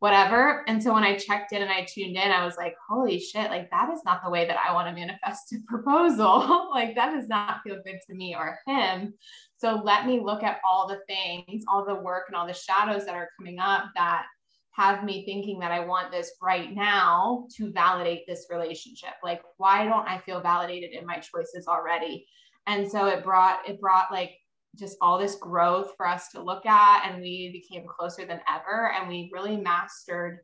whatever. 0.00 0.64
And 0.66 0.82
so 0.82 0.94
when 0.94 1.04
I 1.04 1.16
checked 1.16 1.52
in 1.52 1.60
and 1.62 1.70
I 1.70 1.84
tuned 1.84 2.16
in, 2.16 2.30
I 2.30 2.44
was 2.44 2.56
like, 2.56 2.74
holy 2.88 3.20
shit, 3.20 3.50
like 3.50 3.70
that 3.70 3.90
is 3.90 4.00
not 4.04 4.22
the 4.24 4.30
way 4.30 4.46
that 4.46 4.56
I 4.66 4.72
want 4.72 4.88
to 4.88 4.94
manifest 4.94 5.52
a 5.52 5.58
proposal. 5.68 6.70
like 6.74 6.94
that 6.94 7.14
does 7.14 7.28
not 7.28 7.60
feel 7.62 7.76
good 7.84 8.00
to 8.08 8.14
me 8.14 8.34
or 8.34 8.58
him. 8.66 9.14
So 9.58 9.82
let 9.84 10.06
me 10.06 10.18
look 10.18 10.42
at 10.42 10.58
all 10.66 10.88
the 10.88 11.00
things, 11.06 11.64
all 11.68 11.84
the 11.84 11.94
work 11.94 12.24
and 12.28 12.36
all 12.36 12.46
the 12.46 12.54
shadows 12.54 13.04
that 13.04 13.14
are 13.14 13.28
coming 13.38 13.58
up 13.58 13.90
that 13.94 14.24
have 14.72 15.04
me 15.04 15.26
thinking 15.26 15.58
that 15.58 15.70
I 15.70 15.80
want 15.80 16.10
this 16.10 16.32
right 16.40 16.74
now 16.74 17.46
to 17.56 17.70
validate 17.70 18.26
this 18.26 18.46
relationship. 18.50 19.10
Like, 19.22 19.42
why 19.58 19.84
don't 19.84 20.08
I 20.08 20.18
feel 20.18 20.40
validated 20.40 20.92
in 20.92 21.04
my 21.04 21.16
choices 21.18 21.66
already? 21.68 22.26
And 22.66 22.90
so 22.90 23.06
it 23.06 23.22
brought, 23.22 23.68
it 23.68 23.80
brought 23.80 24.10
like 24.10 24.32
just 24.76 24.96
all 25.00 25.18
this 25.18 25.36
growth 25.36 25.92
for 25.96 26.06
us 26.06 26.28
to 26.28 26.42
look 26.42 26.64
at 26.66 27.08
and 27.08 27.20
we 27.20 27.50
became 27.52 27.86
closer 27.86 28.24
than 28.24 28.40
ever 28.48 28.92
and 28.92 29.08
we 29.08 29.30
really 29.32 29.56
mastered 29.56 30.40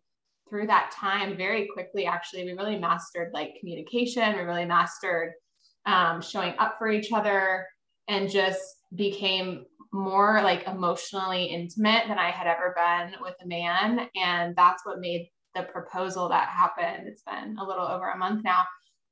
through 0.48 0.66
that 0.66 0.92
time 0.92 1.36
very 1.36 1.68
quickly 1.72 2.06
actually. 2.06 2.44
We 2.44 2.52
really 2.52 2.78
mastered 2.78 3.32
like 3.32 3.56
communication. 3.58 4.36
We 4.36 4.42
really 4.42 4.64
mastered 4.64 5.32
um, 5.86 6.20
showing 6.20 6.54
up 6.58 6.76
for 6.78 6.88
each 6.88 7.12
other 7.12 7.66
and 8.08 8.30
just 8.30 8.60
became 8.94 9.64
more 9.92 10.40
like 10.42 10.66
emotionally 10.66 11.44
intimate 11.44 12.04
than 12.06 12.18
i 12.18 12.30
had 12.30 12.46
ever 12.46 12.74
been 12.76 13.14
with 13.22 13.34
a 13.42 13.46
man. 13.46 14.08
And 14.16 14.54
that's 14.56 14.84
what 14.84 15.00
made 15.00 15.28
the 15.54 15.62
proposal 15.62 16.28
that 16.28 16.48
happened. 16.48 17.08
It's 17.08 17.22
been 17.22 17.56
a 17.58 17.64
little 17.64 17.86
over 17.86 18.10
a 18.10 18.18
month 18.18 18.44
now 18.44 18.64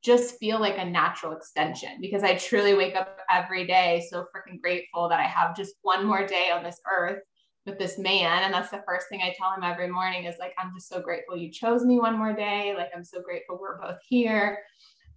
just 0.05 0.39
feel 0.39 0.61
like 0.61 0.77
a 0.79 0.85
natural 0.85 1.33
extension 1.33 1.99
because 2.01 2.23
I 2.23 2.37
truly 2.37 2.75
wake 2.75 2.95
up 2.95 3.19
every 3.31 3.67
day 3.67 4.05
so 4.11 4.25
freaking 4.25 4.61
grateful 4.61 5.09
that 5.09 5.19
I 5.19 5.25
have 5.25 5.57
just 5.57 5.77
one 5.83 6.07
more 6.07 6.27
day 6.27 6.51
on 6.51 6.63
this 6.63 6.81
earth 6.91 7.21
with 7.65 7.79
this 7.79 7.99
man. 7.99 8.43
And 8.43 8.53
that's 8.53 8.71
the 8.71 8.83
first 8.87 9.09
thing 9.09 9.23
I 9.23 9.35
tell 9.39 9.53
him 9.53 9.63
every 9.63 9.89
morning 9.89 10.25
is 10.25 10.37
like, 10.39 10.53
I'm 10.59 10.73
just 10.75 10.89
so 10.89 11.01
grateful 11.01 11.37
you 11.37 11.51
chose 11.51 11.85
me 11.85 11.99
one 11.99 12.19
more 12.19 12.35
day. 12.35 12.75
Like, 12.77 12.91
I'm 12.95 13.05
so 13.05 13.23
grateful 13.23 13.59
we're 13.59 13.81
both 13.81 13.99
here. 14.07 14.59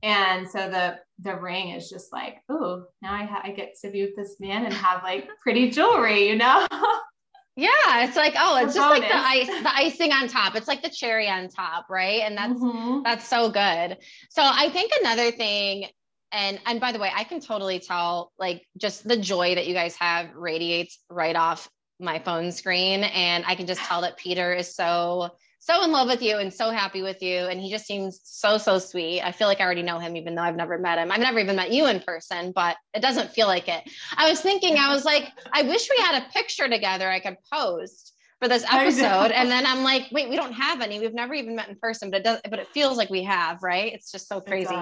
And 0.04 0.48
so 0.48 0.70
the 0.70 1.00
the 1.20 1.36
ring 1.36 1.72
is 1.72 1.90
just 1.90 2.14
like, 2.14 2.38
oh, 2.50 2.86
now 3.02 3.14
I, 3.14 3.24
ha- 3.24 3.42
I 3.44 3.52
get 3.52 3.76
to 3.82 3.90
be 3.90 4.04
with 4.04 4.16
this 4.16 4.40
man 4.40 4.64
and 4.64 4.74
have 4.74 5.04
like 5.04 5.28
pretty 5.42 5.72
jewelry, 5.72 6.30
you 6.30 6.36
know? 6.36 6.66
Yeah, 7.58 8.06
it's 8.06 8.16
like 8.16 8.36
oh, 8.38 8.64
it's 8.64 8.76
just 8.76 8.88
like 8.88 9.02
the 9.02 9.18
ice, 9.18 9.48
the 9.48 9.76
icing 9.76 10.12
on 10.12 10.28
top. 10.28 10.56
It's 10.56 10.68
like 10.68 10.84
the 10.84 10.92
cherry 10.92 11.28
on 11.28 11.50
top, 11.50 11.90
right? 11.90 12.22
And 12.22 12.38
that's 12.38 12.54
mm-hmm. 12.54 13.02
that's 13.02 13.28
so 13.28 13.50
good. 13.50 13.98
So 14.30 14.44
I 14.44 14.70
think 14.70 14.92
another 15.02 15.32
thing, 15.32 15.88
and 16.32 16.60
and 16.68 16.80
by 16.80 16.92
the 16.92 17.00
way, 17.00 17.12
I 17.14 17.24
can 17.24 17.42
totally 17.42 17.80
tell 17.80 18.32
like 18.38 18.64
just 18.78 19.08
the 19.08 19.18
joy 19.18 19.56
that 19.56 19.66
you 19.66 19.74
guys 19.74 19.96
have 19.96 20.36
radiates 20.36 21.00
right 21.10 21.36
off 21.36 21.68
my 22.00 22.20
phone 22.20 22.52
screen, 22.52 23.04
and 23.04 23.44
I 23.48 23.56
can 23.56 23.66
just 23.66 23.82
tell 23.82 24.02
that 24.02 24.18
Peter 24.18 24.54
is 24.54 24.76
so 24.76 25.32
so 25.60 25.84
in 25.84 25.92
love 25.92 26.08
with 26.08 26.22
you 26.22 26.38
and 26.38 26.54
so 26.54 26.70
happy 26.72 27.02
with 27.02 27.22
you. 27.22 27.40
And 27.40 27.60
he 27.60 27.70
just 27.70 27.86
seems 27.86 28.22
so, 28.24 28.58
so 28.58 28.80
sweet. 28.80 29.22
I 29.22 29.32
feel 29.32 29.48
like 29.48 29.60
I 29.60 29.66
already 29.66 29.84
know 29.84 30.00
him, 30.00 30.16
even 30.16 30.36
though 30.36 30.42
I've 30.42 30.56
never 30.56 30.78
met 30.78 30.98
him. 30.98 31.12
I've 31.12 31.20
never 31.20 31.40
even 31.40 31.56
met 31.56 31.72
you 31.72 31.88
in 31.88 32.00
person, 32.00 32.52
but 32.54 32.78
it 32.94 33.02
doesn't 33.02 33.32
feel 33.32 33.48
like 33.48 33.68
it. 33.68 33.84
I 34.16 34.30
was 34.30 34.40
thinking, 34.40 34.78
I 34.78 34.94
was 34.94 35.04
like, 35.04 35.32
I 35.52 35.64
wish 35.64 35.90
we 35.90 36.04
had 36.04 36.24
a 36.24 36.30
picture 36.32 36.70
together 36.70 37.10
I 37.10 37.20
could 37.20 37.38
post 37.52 38.14
for 38.40 38.48
this 38.48 38.64
episode. 38.72 39.32
And 39.32 39.50
then 39.50 39.66
I'm 39.66 39.84
like, 39.84 40.04
wait, 40.12 40.30
we 40.30 40.36
don't 40.36 40.54
have 40.54 40.82
any. 40.82 41.00
We've 41.00 41.14
never 41.14 41.34
even 41.34 41.56
met 41.56 41.70
in 41.70 41.76
person, 41.76 42.12
but 42.12 42.20
it 42.20 42.24
does, 42.24 42.40
but 42.50 42.60
it 42.60 42.68
feels 42.68 42.96
like 42.98 43.10
we 43.10 43.24
have, 43.24 43.64
right? 43.64 43.92
It's 43.92 44.12
just 44.12 44.28
so 44.28 44.40
crazy. 44.40 44.76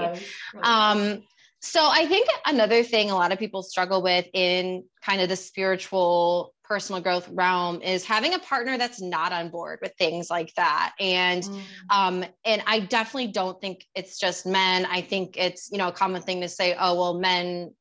Um, 0.62 1.24
so 1.66 1.82
I 1.84 2.06
think 2.06 2.30
another 2.46 2.84
thing 2.84 3.10
a 3.10 3.16
lot 3.16 3.32
of 3.32 3.40
people 3.40 3.64
struggle 3.64 4.04
with 4.04 4.28
in 4.34 4.84
kind 5.02 5.20
of 5.20 5.30
the 5.30 5.36
spiritual 5.36 6.54
personal 6.64 7.02
growth 7.02 7.28
realm 7.30 7.82
is 7.82 8.06
having 8.06 8.36
a 8.36 8.40
partner 8.40 8.78
that's 8.78 9.02
not 9.02 9.32
on 9.32 9.50
board 9.50 9.80
with 9.82 9.92
things 9.98 10.30
like 10.30 10.54
that. 10.56 10.94
And 11.00 11.44
mm. 11.44 11.62
um 11.90 12.24
and 12.46 12.62
i 12.68 12.80
definitely 12.80 13.32
don't 13.32 13.60
think 13.60 13.84
it's 13.96 14.20
just 14.20 14.46
men. 14.46 14.86
I 14.86 15.02
think 15.02 15.38
it's 15.38 15.72
you 15.72 15.80
know 15.80 15.88
a 15.88 15.92
common 15.92 16.22
thing 16.22 16.42
to 16.42 16.50
say 16.50 16.76
oh 16.80 16.96
well 16.96 17.20
men 17.20 17.74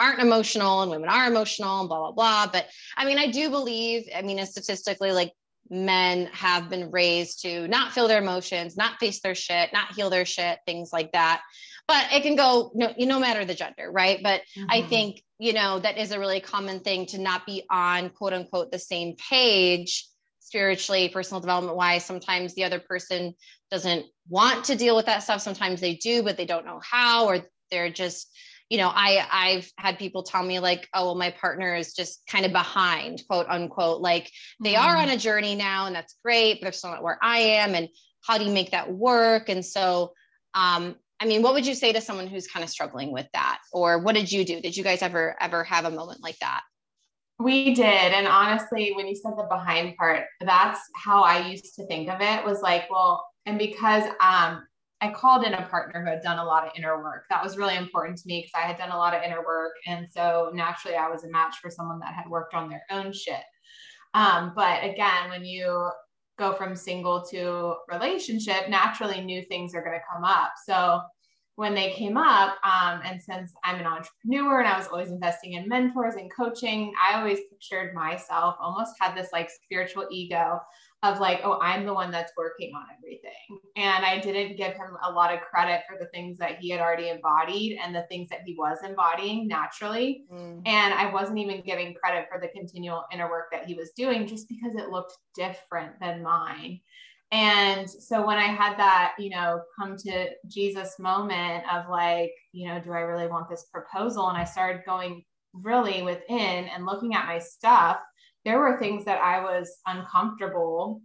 aren't 0.00 0.20
emotional 0.20 0.82
and 0.82 0.90
women 0.90 1.08
are 1.08 1.28
emotional 1.28 1.80
and 1.80 1.88
blah 1.88 1.98
blah 1.98 2.12
blah. 2.12 2.50
But 2.52 2.66
i 2.96 3.04
mean 3.04 3.18
i 3.18 3.30
do 3.30 3.50
believe 3.50 4.08
i 4.16 4.22
mean 4.22 4.44
statistically 4.46 5.12
like 5.12 5.32
men 5.70 6.26
have 6.32 6.68
been 6.68 6.90
raised 6.90 7.42
to 7.42 7.68
not 7.68 7.92
feel 7.92 8.08
their 8.08 8.22
emotions 8.22 8.76
not 8.76 8.98
face 8.98 9.20
their 9.20 9.34
shit 9.34 9.72
not 9.72 9.94
heal 9.94 10.10
their 10.10 10.24
shit 10.24 10.58
things 10.66 10.90
like 10.92 11.12
that. 11.12 11.42
But 11.86 12.08
it 12.12 12.22
can 12.22 12.36
go 12.36 12.70
no, 12.74 12.92
no 12.98 13.18
matter 13.18 13.44
the 13.44 13.54
gender 13.54 13.90
right? 13.90 14.20
But 14.22 14.42
mm-hmm. 14.56 14.66
i 14.70 14.82
think 14.82 15.22
you 15.38 15.52
know 15.52 15.78
that 15.78 15.98
is 15.98 16.12
a 16.12 16.18
really 16.18 16.40
common 16.40 16.80
thing 16.80 17.06
to 17.06 17.18
not 17.18 17.46
be 17.46 17.64
on 17.70 18.10
quote 18.10 18.32
unquote 18.32 18.70
the 18.70 18.78
same 18.78 19.14
page 19.16 20.06
spiritually 20.40 21.08
personal 21.10 21.40
development 21.40 21.76
wise. 21.76 22.04
Sometimes 22.04 22.54
the 22.54 22.64
other 22.64 22.80
person 22.80 23.34
doesn't 23.70 24.06
want 24.28 24.64
to 24.64 24.76
deal 24.76 24.96
with 24.96 25.06
that 25.06 25.22
stuff. 25.22 25.42
Sometimes 25.42 25.80
they 25.80 25.94
do 25.94 26.22
but 26.22 26.36
they 26.36 26.46
don't 26.46 26.66
know 26.66 26.80
how 26.82 27.26
or 27.26 27.40
they're 27.70 27.90
just 27.90 28.30
you 28.68 28.78
know, 28.78 28.90
I 28.94 29.26
I've 29.30 29.70
had 29.76 29.98
people 29.98 30.22
tell 30.22 30.42
me 30.42 30.60
like, 30.60 30.88
oh, 30.94 31.06
well, 31.06 31.14
my 31.14 31.30
partner 31.30 31.74
is 31.74 31.94
just 31.94 32.22
kind 32.26 32.44
of 32.44 32.52
behind, 32.52 33.22
quote 33.28 33.46
unquote. 33.48 34.00
Like 34.00 34.30
they 34.60 34.74
mm-hmm. 34.74 34.84
are 34.84 34.96
on 34.96 35.08
a 35.08 35.16
journey 35.16 35.54
now, 35.54 35.86
and 35.86 35.94
that's 35.94 36.16
great, 36.22 36.54
but 36.54 36.66
they're 36.66 36.72
still 36.72 36.90
not 36.90 37.02
where 37.02 37.18
I 37.22 37.38
am. 37.38 37.74
And 37.74 37.88
how 38.22 38.38
do 38.38 38.44
you 38.44 38.52
make 38.52 38.72
that 38.72 38.92
work? 38.92 39.48
And 39.48 39.64
so 39.64 40.12
um, 40.54 40.96
I 41.20 41.26
mean, 41.26 41.42
what 41.42 41.54
would 41.54 41.66
you 41.66 41.74
say 41.74 41.92
to 41.92 42.00
someone 42.00 42.26
who's 42.26 42.46
kind 42.46 42.62
of 42.62 42.70
struggling 42.70 43.12
with 43.12 43.26
that? 43.32 43.58
Or 43.72 43.98
what 43.98 44.14
did 44.14 44.30
you 44.30 44.44
do? 44.44 44.60
Did 44.60 44.76
you 44.76 44.84
guys 44.84 45.02
ever 45.02 45.36
ever 45.40 45.64
have 45.64 45.84
a 45.84 45.90
moment 45.90 46.22
like 46.22 46.38
that? 46.40 46.62
We 47.40 47.74
did. 47.74 47.84
And 47.84 48.26
honestly, 48.26 48.92
when 48.94 49.06
you 49.06 49.14
said 49.14 49.32
the 49.36 49.46
behind 49.48 49.96
part, 49.96 50.24
that's 50.40 50.80
how 50.96 51.22
I 51.22 51.48
used 51.48 51.76
to 51.76 51.86
think 51.86 52.08
of 52.08 52.20
it 52.20 52.44
was 52.44 52.62
like, 52.62 52.90
well, 52.90 53.24
and 53.46 53.58
because 53.58 54.04
um 54.20 54.64
I 55.00 55.10
called 55.10 55.44
in 55.44 55.54
a 55.54 55.66
partner 55.68 56.02
who 56.02 56.10
had 56.10 56.22
done 56.22 56.38
a 56.38 56.44
lot 56.44 56.66
of 56.66 56.72
inner 56.76 57.00
work. 57.02 57.24
That 57.30 57.42
was 57.42 57.56
really 57.56 57.76
important 57.76 58.18
to 58.18 58.26
me 58.26 58.40
because 58.40 58.62
I 58.62 58.66
had 58.66 58.78
done 58.78 58.90
a 58.90 58.96
lot 58.96 59.14
of 59.14 59.22
inner 59.22 59.44
work. 59.44 59.72
And 59.86 60.06
so 60.10 60.50
naturally, 60.52 60.96
I 60.96 61.08
was 61.08 61.24
a 61.24 61.30
match 61.30 61.56
for 61.62 61.70
someone 61.70 62.00
that 62.00 62.14
had 62.14 62.28
worked 62.28 62.54
on 62.54 62.68
their 62.68 62.82
own 62.90 63.12
shit. 63.12 63.42
Um, 64.14 64.52
but 64.56 64.82
again, 64.82 65.30
when 65.30 65.44
you 65.44 65.90
go 66.38 66.52
from 66.54 66.74
single 66.74 67.24
to 67.30 67.74
relationship, 67.92 68.68
naturally 68.68 69.20
new 69.20 69.42
things 69.42 69.74
are 69.74 69.82
going 69.82 69.98
to 69.98 70.04
come 70.12 70.24
up. 70.24 70.52
So 70.64 71.00
when 71.56 71.74
they 71.74 71.90
came 71.90 72.16
up, 72.16 72.56
um, 72.64 73.00
and 73.04 73.20
since 73.20 73.52
I'm 73.64 73.80
an 73.80 73.86
entrepreneur 73.86 74.60
and 74.60 74.68
I 74.68 74.78
was 74.78 74.86
always 74.86 75.10
investing 75.10 75.54
in 75.54 75.68
mentors 75.68 76.14
and 76.14 76.32
coaching, 76.32 76.92
I 77.04 77.18
always 77.18 77.40
pictured 77.50 77.94
myself 77.94 78.54
almost 78.60 78.92
had 79.00 79.16
this 79.16 79.30
like 79.32 79.50
spiritual 79.64 80.06
ego 80.10 80.60
of 81.04 81.20
like, 81.20 81.40
oh, 81.44 81.60
I'm 81.60 81.86
the 81.86 81.94
one 81.94 82.10
that's 82.10 82.32
working 82.36 82.72
on 82.74 82.84
everything. 82.96 83.60
And 83.76 84.04
I 84.04 84.18
didn't 84.18 84.56
give 84.56 84.72
him 84.72 84.96
a 85.04 85.12
lot 85.12 85.32
of 85.32 85.40
credit 85.40 85.82
for 85.88 85.96
the 85.98 86.08
things 86.08 86.38
that 86.38 86.58
he 86.58 86.70
had 86.70 86.80
already 86.80 87.08
embodied 87.08 87.78
and 87.82 87.94
the 87.94 88.04
things 88.08 88.28
that 88.30 88.40
he 88.44 88.56
was 88.58 88.78
embodying 88.84 89.46
naturally. 89.46 90.24
Mm. 90.32 90.62
And 90.66 90.94
I 90.94 91.12
wasn't 91.12 91.38
even 91.38 91.62
giving 91.64 91.94
credit 91.94 92.26
for 92.30 92.40
the 92.40 92.48
continual 92.48 93.04
inner 93.12 93.30
work 93.30 93.46
that 93.52 93.66
he 93.66 93.74
was 93.74 93.92
doing 93.96 94.26
just 94.26 94.48
because 94.48 94.74
it 94.74 94.90
looked 94.90 95.16
different 95.36 95.92
than 96.00 96.22
mine. 96.22 96.80
And 97.30 97.88
so 97.88 98.26
when 98.26 98.38
I 98.38 98.46
had 98.46 98.76
that, 98.78 99.12
you 99.18 99.30
know, 99.30 99.60
come 99.78 99.96
to 99.98 100.30
Jesus 100.48 100.98
moment 100.98 101.62
of 101.72 101.88
like, 101.88 102.32
you 102.52 102.66
know, 102.66 102.80
do 102.80 102.92
I 102.92 103.00
really 103.00 103.28
want 103.28 103.48
this 103.48 103.66
proposal? 103.72 104.28
And 104.28 104.38
I 104.38 104.44
started 104.44 104.82
going 104.86 105.22
really 105.52 106.02
within 106.02 106.64
and 106.68 106.86
looking 106.86 107.14
at 107.14 107.26
my 107.26 107.38
stuff 107.38 107.98
there 108.44 108.58
were 108.58 108.78
things 108.78 109.04
that 109.04 109.20
I 109.20 109.40
was 109.40 109.70
uncomfortable 109.86 111.02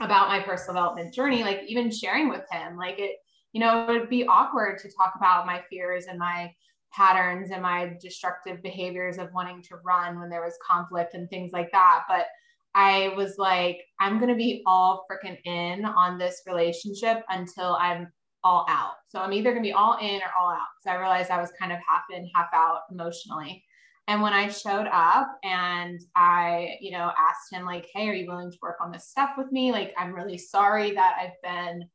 about 0.00 0.28
my 0.28 0.40
personal 0.40 0.74
development 0.74 1.14
journey, 1.14 1.42
like 1.42 1.62
even 1.66 1.90
sharing 1.90 2.28
with 2.28 2.44
him. 2.50 2.76
Like 2.76 2.98
it, 2.98 3.16
you 3.52 3.60
know, 3.60 3.88
it 3.88 4.00
would 4.00 4.10
be 4.10 4.26
awkward 4.26 4.78
to 4.78 4.90
talk 4.96 5.14
about 5.16 5.46
my 5.46 5.62
fears 5.70 6.06
and 6.06 6.18
my 6.18 6.52
patterns 6.92 7.50
and 7.50 7.62
my 7.62 7.96
destructive 8.00 8.62
behaviors 8.62 9.18
of 9.18 9.32
wanting 9.34 9.62
to 9.62 9.76
run 9.84 10.18
when 10.18 10.30
there 10.30 10.42
was 10.42 10.58
conflict 10.66 11.14
and 11.14 11.28
things 11.28 11.52
like 11.52 11.70
that. 11.72 12.04
But 12.08 12.26
I 12.74 13.12
was 13.16 13.36
like, 13.38 13.80
I'm 14.00 14.18
going 14.18 14.30
to 14.30 14.36
be 14.36 14.62
all 14.66 15.04
freaking 15.10 15.38
in 15.44 15.84
on 15.84 16.18
this 16.18 16.42
relationship 16.46 17.24
until 17.28 17.76
I'm 17.80 18.08
all 18.44 18.66
out. 18.68 18.94
So 19.08 19.18
I'm 19.18 19.32
either 19.32 19.50
going 19.50 19.62
to 19.62 19.68
be 19.68 19.72
all 19.72 19.98
in 20.00 20.20
or 20.20 20.30
all 20.38 20.50
out. 20.50 20.68
So 20.82 20.90
I 20.90 20.96
realized 20.96 21.30
I 21.30 21.40
was 21.40 21.50
kind 21.58 21.72
of 21.72 21.78
half 21.88 22.02
in, 22.14 22.28
half 22.34 22.48
out 22.54 22.82
emotionally. 22.90 23.64
And 24.08 24.22
when 24.22 24.32
I 24.32 24.48
showed 24.48 24.86
up 24.90 25.28
and 25.44 26.00
I, 26.16 26.76
you 26.80 26.92
know, 26.92 27.12
asked 27.18 27.52
him, 27.52 27.66
like, 27.66 27.86
hey, 27.94 28.08
are 28.08 28.14
you 28.14 28.26
willing 28.26 28.50
to 28.50 28.58
work 28.62 28.78
on 28.80 28.90
this 28.90 29.10
stuff 29.10 29.32
with 29.36 29.52
me? 29.52 29.70
Like, 29.70 29.92
I'm 29.98 30.14
really 30.14 30.38
sorry 30.38 30.92
that 30.92 31.16
I've 31.20 31.42
been 31.42 31.86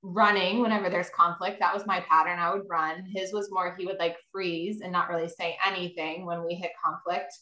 running 0.00 0.62
whenever 0.62 0.88
there's 0.88 1.10
conflict. 1.10 1.58
That 1.58 1.74
was 1.74 1.86
my 1.86 2.04
pattern. 2.08 2.38
I 2.38 2.54
would 2.54 2.68
run. 2.70 3.04
His 3.12 3.32
was 3.32 3.50
more, 3.50 3.74
he 3.76 3.84
would 3.84 3.98
like 3.98 4.16
freeze 4.30 4.80
and 4.80 4.92
not 4.92 5.08
really 5.08 5.28
say 5.28 5.58
anything 5.66 6.24
when 6.24 6.46
we 6.46 6.54
hit 6.54 6.70
conflict. 6.84 7.32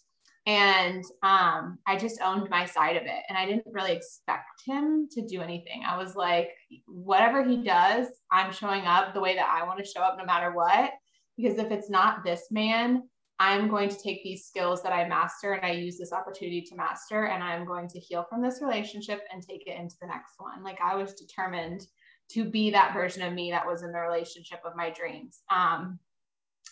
And 0.46 1.04
um, 1.22 1.78
I 1.86 1.98
just 1.98 2.18
owned 2.22 2.48
my 2.48 2.64
side 2.64 2.96
of 2.96 3.02
it. 3.02 3.22
And 3.28 3.36
I 3.36 3.44
didn't 3.44 3.66
really 3.66 3.92
expect 3.92 4.62
him 4.64 5.06
to 5.12 5.26
do 5.26 5.42
anything. 5.42 5.82
I 5.86 5.98
was 5.98 6.16
like, 6.16 6.48
whatever 6.86 7.44
he 7.44 7.58
does, 7.58 8.06
I'm 8.30 8.52
showing 8.52 8.86
up 8.86 9.12
the 9.12 9.20
way 9.20 9.36
that 9.36 9.54
I 9.54 9.66
want 9.66 9.80
to 9.80 9.84
show 9.84 10.00
up 10.00 10.16
no 10.16 10.24
matter 10.24 10.50
what. 10.52 10.92
Because 11.36 11.58
if 11.58 11.70
it's 11.70 11.90
not 11.90 12.24
this 12.24 12.46
man, 12.50 13.02
I'm 13.42 13.68
going 13.68 13.88
to 13.88 13.98
take 14.00 14.22
these 14.22 14.44
skills 14.44 14.84
that 14.84 14.92
I 14.92 15.08
master 15.08 15.54
and 15.54 15.66
I 15.66 15.72
use 15.72 15.98
this 15.98 16.12
opportunity 16.12 16.62
to 16.62 16.76
master, 16.76 17.24
and 17.24 17.42
I'm 17.42 17.64
going 17.64 17.88
to 17.88 17.98
heal 17.98 18.24
from 18.30 18.40
this 18.40 18.62
relationship 18.62 19.22
and 19.32 19.42
take 19.42 19.66
it 19.66 19.76
into 19.76 19.96
the 20.00 20.06
next 20.06 20.34
one. 20.38 20.62
Like 20.62 20.78
I 20.80 20.94
was 20.94 21.14
determined 21.14 21.84
to 22.30 22.44
be 22.44 22.70
that 22.70 22.94
version 22.94 23.24
of 23.24 23.32
me 23.32 23.50
that 23.50 23.66
was 23.66 23.82
in 23.82 23.90
the 23.90 23.98
relationship 23.98 24.60
of 24.64 24.76
my 24.76 24.90
dreams. 24.90 25.40
Um, 25.50 25.98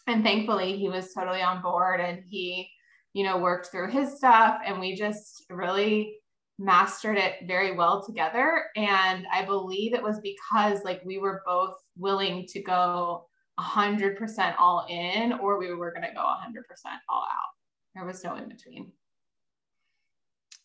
and 0.06 0.22
thankfully, 0.22 0.76
he 0.76 0.88
was 0.88 1.12
totally 1.12 1.42
on 1.42 1.60
board 1.60 1.98
and 2.00 2.22
he, 2.24 2.70
you 3.14 3.24
know, 3.24 3.38
worked 3.38 3.66
through 3.66 3.90
his 3.90 4.18
stuff, 4.18 4.60
and 4.64 4.78
we 4.78 4.94
just 4.94 5.46
really 5.50 6.18
mastered 6.60 7.16
it 7.16 7.48
very 7.48 7.74
well 7.74 8.06
together. 8.06 8.66
And 8.76 9.26
I 9.32 9.44
believe 9.44 9.92
it 9.92 10.04
was 10.04 10.20
because 10.20 10.84
like 10.84 11.02
we 11.04 11.18
were 11.18 11.42
both 11.44 11.74
willing 11.98 12.46
to 12.50 12.62
go 12.62 13.26
100% 13.60 14.54
all 14.58 14.86
in 14.88 15.32
or 15.34 15.58
we 15.58 15.74
were 15.74 15.90
going 15.90 16.06
to 16.06 16.14
go 16.14 16.20
100% 16.20 16.62
all 17.08 17.22
out. 17.22 17.50
There 17.94 18.04
was 18.04 18.22
no 18.24 18.36
in 18.36 18.48
between. 18.48 18.92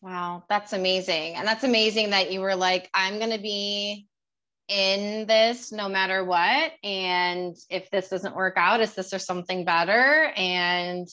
Wow, 0.01 0.43
that's 0.49 0.73
amazing. 0.73 1.35
And 1.35 1.47
that's 1.47 1.63
amazing 1.63 2.11
that 2.11 2.31
you 2.31 2.41
were 2.41 2.55
like, 2.55 2.89
I'm 2.93 3.17
going 3.17 3.31
to 3.31 3.39
be 3.39 4.07
in 4.67 5.25
this 5.27 5.71
no 5.71 5.89
matter 5.89 6.23
what. 6.23 6.73
And 6.83 7.55
if 7.69 7.89
this 7.89 8.09
doesn't 8.09 8.35
work 8.35 8.53
out, 8.57 8.81
is 8.81 8.93
this 8.93 9.13
or 9.13 9.19
something 9.19 9.65
better? 9.65 10.31
And 10.35 11.07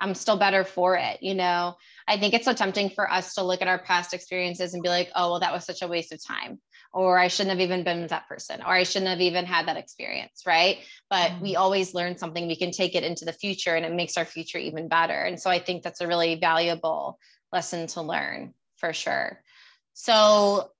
I'm 0.00 0.14
still 0.14 0.36
better 0.36 0.64
for 0.64 0.96
it. 0.96 1.22
You 1.22 1.34
know, 1.34 1.76
I 2.08 2.18
think 2.18 2.34
it's 2.34 2.44
so 2.44 2.52
tempting 2.52 2.90
for 2.90 3.10
us 3.10 3.34
to 3.34 3.44
look 3.44 3.62
at 3.62 3.68
our 3.68 3.78
past 3.78 4.12
experiences 4.12 4.74
and 4.74 4.82
be 4.82 4.88
like, 4.88 5.10
oh, 5.14 5.30
well, 5.30 5.40
that 5.40 5.52
was 5.52 5.64
such 5.64 5.82
a 5.82 5.88
waste 5.88 6.12
of 6.12 6.24
time 6.24 6.60
or 6.92 7.18
I 7.18 7.28
shouldn't 7.28 7.50
have 7.50 7.60
even 7.60 7.84
been 7.84 8.00
with 8.00 8.10
that 8.10 8.28
person, 8.28 8.60
or 8.60 8.68
I 8.68 8.82
shouldn't 8.82 9.10
have 9.10 9.20
even 9.20 9.44
had 9.44 9.68
that 9.68 9.76
experience, 9.76 10.42
right? 10.46 10.78
But 11.10 11.30
mm-hmm. 11.30 11.42
we 11.42 11.56
always 11.56 11.94
learn 11.94 12.16
something, 12.16 12.46
we 12.46 12.56
can 12.56 12.70
take 12.70 12.94
it 12.94 13.04
into 13.04 13.24
the 13.24 13.32
future 13.32 13.74
and 13.74 13.84
it 13.84 13.92
makes 13.92 14.16
our 14.16 14.24
future 14.24 14.58
even 14.58 14.88
better. 14.88 15.20
And 15.20 15.40
so 15.40 15.50
I 15.50 15.58
think 15.58 15.82
that's 15.82 16.00
a 16.00 16.06
really 16.06 16.36
valuable 16.36 17.18
lesson 17.52 17.86
to 17.88 18.02
learn 18.02 18.54
for 18.76 18.92
sure. 18.92 19.42
So, 19.94 20.70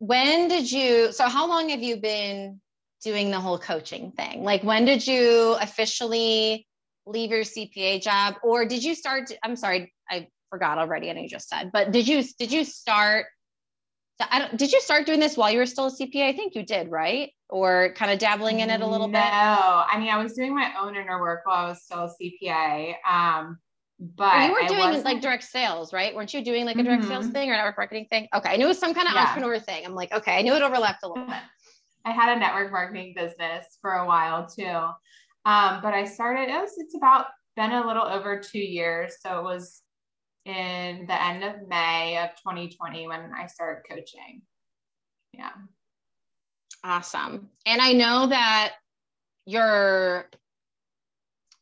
when 0.00 0.48
did 0.48 0.70
you, 0.70 1.12
so 1.12 1.28
how 1.28 1.48
long 1.48 1.70
have 1.70 1.82
you 1.82 1.96
been 1.96 2.60
doing 3.02 3.30
the 3.30 3.40
whole 3.40 3.58
coaching 3.58 4.12
thing? 4.12 4.44
Like, 4.44 4.62
when 4.62 4.84
did 4.84 5.06
you 5.06 5.56
officially 5.60 6.66
leave 7.08 7.30
your 7.30 7.40
CPA 7.40 8.02
job, 8.02 8.36
or 8.42 8.64
did 8.64 8.84
you 8.84 8.94
start? 8.94 9.28
To, 9.28 9.36
I'm 9.42 9.56
sorry, 9.56 9.92
I 10.08 10.28
forgot 10.50 10.78
already, 10.78 11.08
and 11.08 11.20
you 11.20 11.28
just 11.28 11.48
said, 11.48 11.70
but 11.72 11.90
did 11.90 12.06
you 12.06 12.22
did 12.38 12.52
you 12.52 12.64
start 12.64 13.26
I 14.20 14.38
don't, 14.40 14.56
did 14.56 14.72
you 14.72 14.80
start 14.80 15.06
doing 15.06 15.20
this 15.20 15.36
while 15.36 15.50
you 15.50 15.58
were 15.58 15.66
still 15.66 15.86
a 15.86 15.90
CPA? 15.90 16.28
I 16.28 16.32
think 16.32 16.54
you 16.54 16.64
did, 16.64 16.90
right? 16.90 17.30
Or 17.48 17.94
kind 17.94 18.10
of 18.10 18.18
dabbling 18.18 18.60
in 18.60 18.70
it 18.70 18.80
a 18.80 18.86
little 18.86 19.08
no. 19.08 19.18
bit? 19.18 19.24
No, 19.24 19.84
I 19.88 19.96
mean, 19.98 20.08
I 20.08 20.22
was 20.22 20.32
doing 20.34 20.54
my 20.54 20.72
own 20.80 20.96
inner 20.96 21.20
work 21.20 21.42
while 21.44 21.66
I 21.66 21.68
was 21.68 21.82
still 21.82 22.04
a 22.04 22.10
CPA. 22.20 22.94
Um, 23.08 23.58
but 24.00 24.46
you 24.46 24.52
were 24.52 24.68
doing 24.68 25.02
like 25.02 25.20
direct 25.20 25.44
sales, 25.44 25.92
right? 25.92 26.14
Weren't 26.14 26.32
you 26.32 26.44
doing 26.44 26.64
like 26.64 26.76
a 26.76 26.82
direct 26.82 27.02
mm-hmm. 27.02 27.10
sales 27.10 27.28
thing 27.28 27.50
or 27.50 27.54
network 27.54 27.78
marketing 27.78 28.06
thing? 28.10 28.28
Okay. 28.34 28.50
I 28.50 28.56
knew 28.56 28.66
it 28.66 28.68
was 28.68 28.78
some 28.78 28.94
kind 28.94 29.08
of 29.08 29.14
yeah. 29.14 29.22
entrepreneur 29.22 29.58
thing. 29.58 29.84
I'm 29.84 29.94
like, 29.94 30.12
okay, 30.12 30.36
I 30.36 30.42
knew 30.42 30.54
it 30.54 30.62
overlapped 30.62 31.02
a 31.02 31.08
little 31.08 31.26
bit. 31.26 31.36
I 32.04 32.12
had 32.12 32.36
a 32.36 32.38
network 32.38 32.70
marketing 32.70 33.14
business 33.16 33.66
for 33.80 33.92
a 33.94 34.06
while 34.06 34.46
too. 34.46 34.64
Um, 35.44 35.80
but 35.82 35.94
I 35.94 36.04
started, 36.04 36.48
it 36.48 36.60
was, 36.60 36.74
it's 36.78 36.94
about 36.94 37.26
been 37.56 37.72
a 37.72 37.86
little 37.86 38.04
over 38.04 38.38
two 38.38 38.60
years. 38.60 39.16
So 39.20 39.40
it 39.40 39.42
was 39.42 39.82
in 40.48 41.06
the 41.06 41.22
end 41.22 41.44
of 41.44 41.68
May 41.68 42.18
of 42.18 42.30
2020 42.36 43.06
when 43.08 43.32
I 43.36 43.46
started 43.46 43.82
coaching. 43.88 44.42
Yeah. 45.32 45.52
Awesome. 46.84 47.48
And 47.66 47.80
I 47.80 47.92
know 47.92 48.28
that 48.28 48.74
your, 49.46 50.28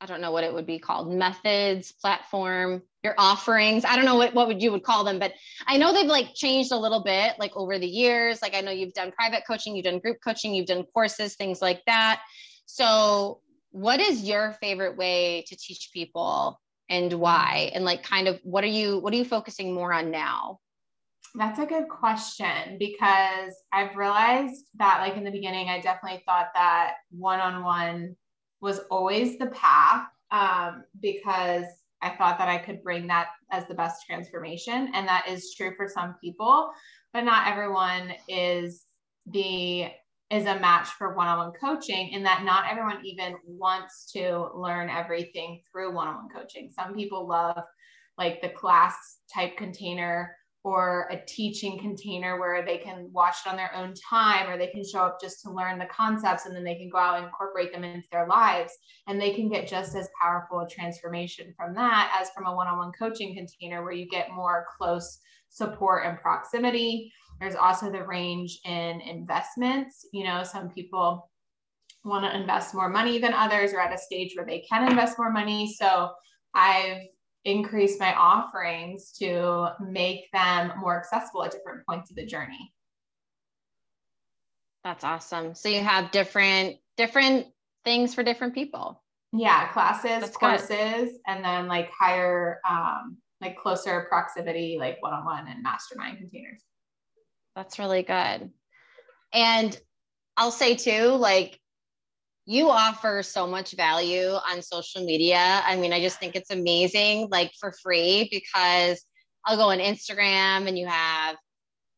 I 0.01 0.07
don't 0.07 0.21
know 0.21 0.31
what 0.31 0.45
it 0.45 0.53
would 0.53 0.67
be 0.67 0.79
called, 0.79 1.13
methods, 1.13 1.93
platform, 1.93 2.83
your 3.03 3.15
offerings. 3.17 3.85
I 3.85 3.97
don't 3.97 4.05
know 4.05 4.17
what, 4.17 4.35
what 4.35 4.49
would 4.49 4.61
you 4.61 4.73
would 4.73 4.83
call 4.83 5.05
them, 5.05 5.19
but 5.19 5.33
I 5.67 5.77
know 5.79 5.93
they've 5.93 6.07
like 6.07 6.35
changed 6.35 6.73
a 6.73 6.77
little 6.77 7.03
bit 7.03 7.35
like 7.39 7.57
over 7.57 7.79
the 7.79 7.87
years. 7.87 8.43
Like 8.43 8.55
I 8.55 8.61
know 8.61 8.73
you've 8.73 8.95
done 8.95 9.13
private 9.13 9.45
coaching, 9.47 9.75
you've 9.75 9.85
done 9.85 10.01
group 10.01 10.19
coaching, 10.23 10.55
you've 10.55 10.67
done 10.67 10.85
courses, 10.93 11.37
things 11.37 11.63
like 11.63 11.83
that. 11.87 12.21
So 12.67 13.41
what 13.71 14.01
is 14.01 14.23
your 14.23 14.57
favorite 14.61 14.97
way 14.97 15.45
to 15.49 15.57
teach 15.57 15.91
people 15.93 16.61
and 16.89 17.13
why 17.15 17.71
and 17.75 17.85
like 17.85 18.03
kind 18.03 18.29
of 18.29 18.41
what 18.43 18.65
are 18.65 18.69
you 18.69 18.99
what 18.99 19.13
are 19.13 19.17
you 19.17 19.25
focusing 19.25 19.75
more 19.75 19.93
on 19.93 20.11
now 20.11 20.61
that's 21.37 21.59
a 21.59 21.67
good 21.67 21.89
question 21.89 22.79
because 22.79 23.55
I've 23.73 23.95
realized 23.97 24.69
that, 24.77 25.01
like 25.01 25.17
in 25.17 25.25
the 25.25 25.31
beginning, 25.31 25.69
I 25.69 25.81
definitely 25.81 26.23
thought 26.25 26.49
that 26.55 26.95
one 27.11 27.41
on 27.41 27.63
one 27.63 28.17
was 28.61 28.81
always 28.91 29.39
the 29.39 29.49
path 29.49 30.07
um, 30.31 30.85
because 31.01 31.67
I 32.01 32.11
thought 32.11 32.39
that 32.39 32.49
I 32.49 32.59
could 32.59 32.83
bring 32.83 33.07
that 33.09 33.29
as 33.51 33.67
the 33.67 33.75
best 33.75 34.07
transformation. 34.07 34.91
And 34.95 35.07
that 35.09 35.27
is 35.29 35.55
true 35.55 35.75
for 35.77 35.89
some 35.89 36.15
people, 36.23 36.71
but 37.13 37.23
not 37.23 37.49
everyone 37.49 38.15
is 38.29 38.85
the 39.27 39.89
is 40.31 40.47
a 40.47 40.59
match 40.59 40.89
for 40.89 41.15
one-on-one 41.15 41.53
coaching 41.53 42.09
in 42.09 42.23
that 42.25 42.43
not 42.45 42.65
everyone 42.71 43.05
even 43.05 43.37
wants 43.47 44.11
to 44.13 44.49
learn 44.57 44.91
everything 44.91 45.61
through 45.71 45.95
one-on-one 45.95 46.29
coaching. 46.35 46.71
Some 46.71 46.95
people 46.95 47.29
love 47.29 47.63
like 48.19 48.41
the 48.41 48.49
class 48.49 48.95
type 49.33 49.57
container 49.57 50.35
or 50.67 51.07
a 51.13 51.25
teaching 51.27 51.79
container 51.79 52.41
where 52.41 52.67
they 52.67 52.77
can 52.77 53.09
watch 53.13 53.37
it 53.47 53.49
on 53.49 53.55
their 53.55 53.73
own 53.77 53.95
time 53.95 54.51
or 54.51 54.59
they 54.59 54.67
can 54.67 54.85
show 54.85 54.99
up 54.99 55.21
just 55.21 55.41
to 55.41 55.49
learn 55.49 55.79
the 55.79 55.87
concepts 55.87 56.45
and 56.45 56.57
then 56.57 56.65
they 56.65 56.75
can 56.75 56.91
go 56.91 56.99
out 56.99 57.19
and 57.19 57.27
incorporate 57.27 57.73
them 57.73 57.85
into 57.85 58.09
their 58.11 58.27
lives. 58.27 58.73
And 59.07 59.21
they 59.21 59.33
can 59.33 59.49
get 59.49 59.69
just 59.69 59.95
as 59.95 60.09
powerful 60.21 60.59
a 60.59 60.69
transformation 60.69 61.55
from 61.57 61.73
that 61.77 62.13
as 62.21 62.31
from 62.31 62.47
a 62.47 62.53
one-on-one 62.53 62.91
coaching 62.99 63.33
container 63.37 63.85
where 63.85 63.93
you 63.93 64.09
get 64.09 64.33
more 64.33 64.67
close 64.77 65.21
support 65.51 66.05
and 66.05 66.19
proximity. 66.19 67.13
There's 67.39 67.55
also 67.55 67.89
the 67.89 68.03
range 68.03 68.59
in 68.65 69.01
investments. 69.03 70.09
You 70.13 70.25
know 70.25 70.43
some 70.43 70.69
people 70.71 71.31
want 72.05 72.25
to 72.25 72.37
invest 72.37 72.75
more 72.75 72.89
money 72.89 73.21
than 73.21 73.35
others 73.35 73.73
or 73.73 73.79
at 73.79 73.95
a 73.95 73.99
stage 73.99 74.33
where 74.35 74.47
they 74.47 74.65
can 74.69 74.91
invest 74.91 75.17
more 75.17 75.31
money. 75.31 75.73
So 75.79 76.11
i've 76.55 77.03
increase 77.47 77.99
my 78.01 78.13
offerings 78.15 79.13
to 79.13 79.69
make 79.81 80.31
them 80.33 80.73
more 80.79 80.99
accessible 80.99 81.45
at 81.45 81.53
different 81.53 81.87
points 81.87 82.11
of 82.11 82.17
the 82.17 82.27
journey. 82.27 82.75
That's 84.83 85.05
awesome. 85.05 85.55
So 85.55 85.69
you 85.69 85.81
have 85.81 86.11
different 86.11 86.77
different 86.97 87.47
things 87.85 88.15
for 88.15 88.23
different 88.23 88.55
people. 88.55 89.03
Yeah, 89.33 89.69
classes, 89.73 90.21
That's 90.21 90.37
courses, 90.37 90.69
good. 90.71 91.11
and 91.27 91.45
then 91.45 91.69
like 91.69 91.91
higher 91.91 92.61
um 92.69 93.17
like 93.41 93.57
closer 93.57 94.07
proximity 94.09 94.77
like 94.79 95.01
one-on-one 95.01 95.47
and 95.47 95.63
mastermind 95.63 96.19
containers. 96.19 96.63
That's 97.55 97.79
really 97.79 98.03
good. 98.03 98.51
And 99.33 99.81
I'll 100.37 100.51
say 100.51 100.75
too 100.75 101.09
like 101.11 101.61
you 102.47 102.71
offer 102.71 103.23
so 103.25 103.47
much 103.47 103.73
value 103.73 104.29
on 104.29 104.63
social 104.63 105.05
media. 105.05 105.63
I 105.65 105.77
mean, 105.77 105.93
I 105.93 106.01
just 106.01 106.21
think 106.21 106.37
it's 106.37 106.53
amazing, 106.53 107.29
like 107.31 107.53
for 107.59 107.73
free, 107.83 108.29
because 108.31 109.05
I'll 109.45 109.57
go 109.57 109.71
on 109.71 109.79
Instagram 109.79 110.69
and 110.69 110.79
you 110.79 110.87
have 110.87 111.37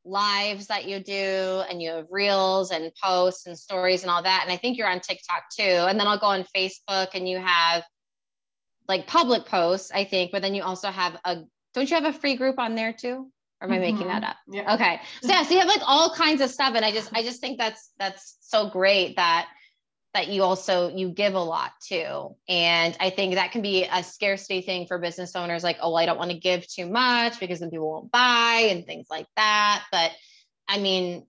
lives 0.07 0.69
that 0.69 0.87
you 0.87 1.00
do 1.00 1.62
and 1.69 1.83
you 1.83 1.90
have 1.90 2.07
reels 2.11 2.71
and 2.71 2.90
posts 3.02 3.47
and 3.47 3.59
stories 3.59 4.02
and 4.02 4.11
all 4.11 4.23
that. 4.23 4.40
And 4.43 4.50
I 4.50 4.57
think 4.57 4.78
you're 4.78 4.88
on 4.88 5.00
TikTok 5.00 5.45
too. 5.55 5.62
And 5.62 6.00
then 6.00 6.07
I'll 6.07 6.19
go 6.19 6.28
on 6.28 6.47
Facebook 6.57 7.09
and 7.12 7.29
you 7.29 7.38
have 7.38 7.85
like 8.88 9.07
public 9.07 9.44
posts, 9.44 9.90
I 9.94 10.05
think, 10.05 10.33
but 10.33 10.40
then 10.40 10.55
you 10.55 10.62
also 10.62 10.90
have 10.90 11.18
a, 11.27 11.42
don't 11.75 11.90
you 11.90 11.94
have 11.94 12.07
a 12.07 12.18
free 12.18 12.37
group 12.37 12.59
on 12.59 12.75
there 12.75 12.94
too? 12.94 13.31
Or 13.61 13.68
am 13.68 13.73
I 13.73 13.79
making 13.81 14.07
that 14.07 14.23
mm-hmm. 14.23 14.31
up? 14.31 14.37
Yeah. 14.51 14.75
Okay. 14.75 15.01
So 15.20 15.29
yeah, 15.29 15.42
so 15.42 15.53
you 15.53 15.59
have 15.59 15.68
like 15.68 15.83
all 15.85 16.14
kinds 16.14 16.40
of 16.40 16.49
stuff. 16.49 16.75
And 16.75 16.85
I 16.85 16.92
just, 16.92 17.11
I 17.12 17.23
just 17.23 17.42
think 17.42 17.59
that's, 17.59 17.90
that's 17.99 18.38
so 18.40 18.70
great 18.70 19.16
that 19.16 19.49
that 20.18 20.28
you 20.28 20.42
also 20.42 20.88
you 20.88 21.11
give 21.11 21.35
a 21.35 21.40
lot 21.40 21.70
to. 21.81 22.31
And 22.48 22.96
i 22.98 23.09
think 23.09 23.35
that 23.35 23.52
can 23.52 23.62
be 23.62 23.85
a 23.85 24.02
scarcity 24.02 24.62
thing 24.62 24.87
for 24.87 24.98
business 24.98 25.37
owners 25.37 25.62
like 25.62 25.78
oh 25.81 25.94
i 25.94 26.07
don't 26.07 26.18
want 26.18 26.33
to 26.33 26.38
give 26.38 26.66
too 26.66 26.90
much 26.90 27.38
because 27.38 27.61
then 27.61 27.70
people 27.70 27.88
won't 27.88 28.11
buy 28.11 28.68
and 28.70 28.85
things 28.85 29.07
like 29.09 29.28
that. 29.37 29.85
But 29.92 30.11
i 30.66 30.78
mean 30.78 31.24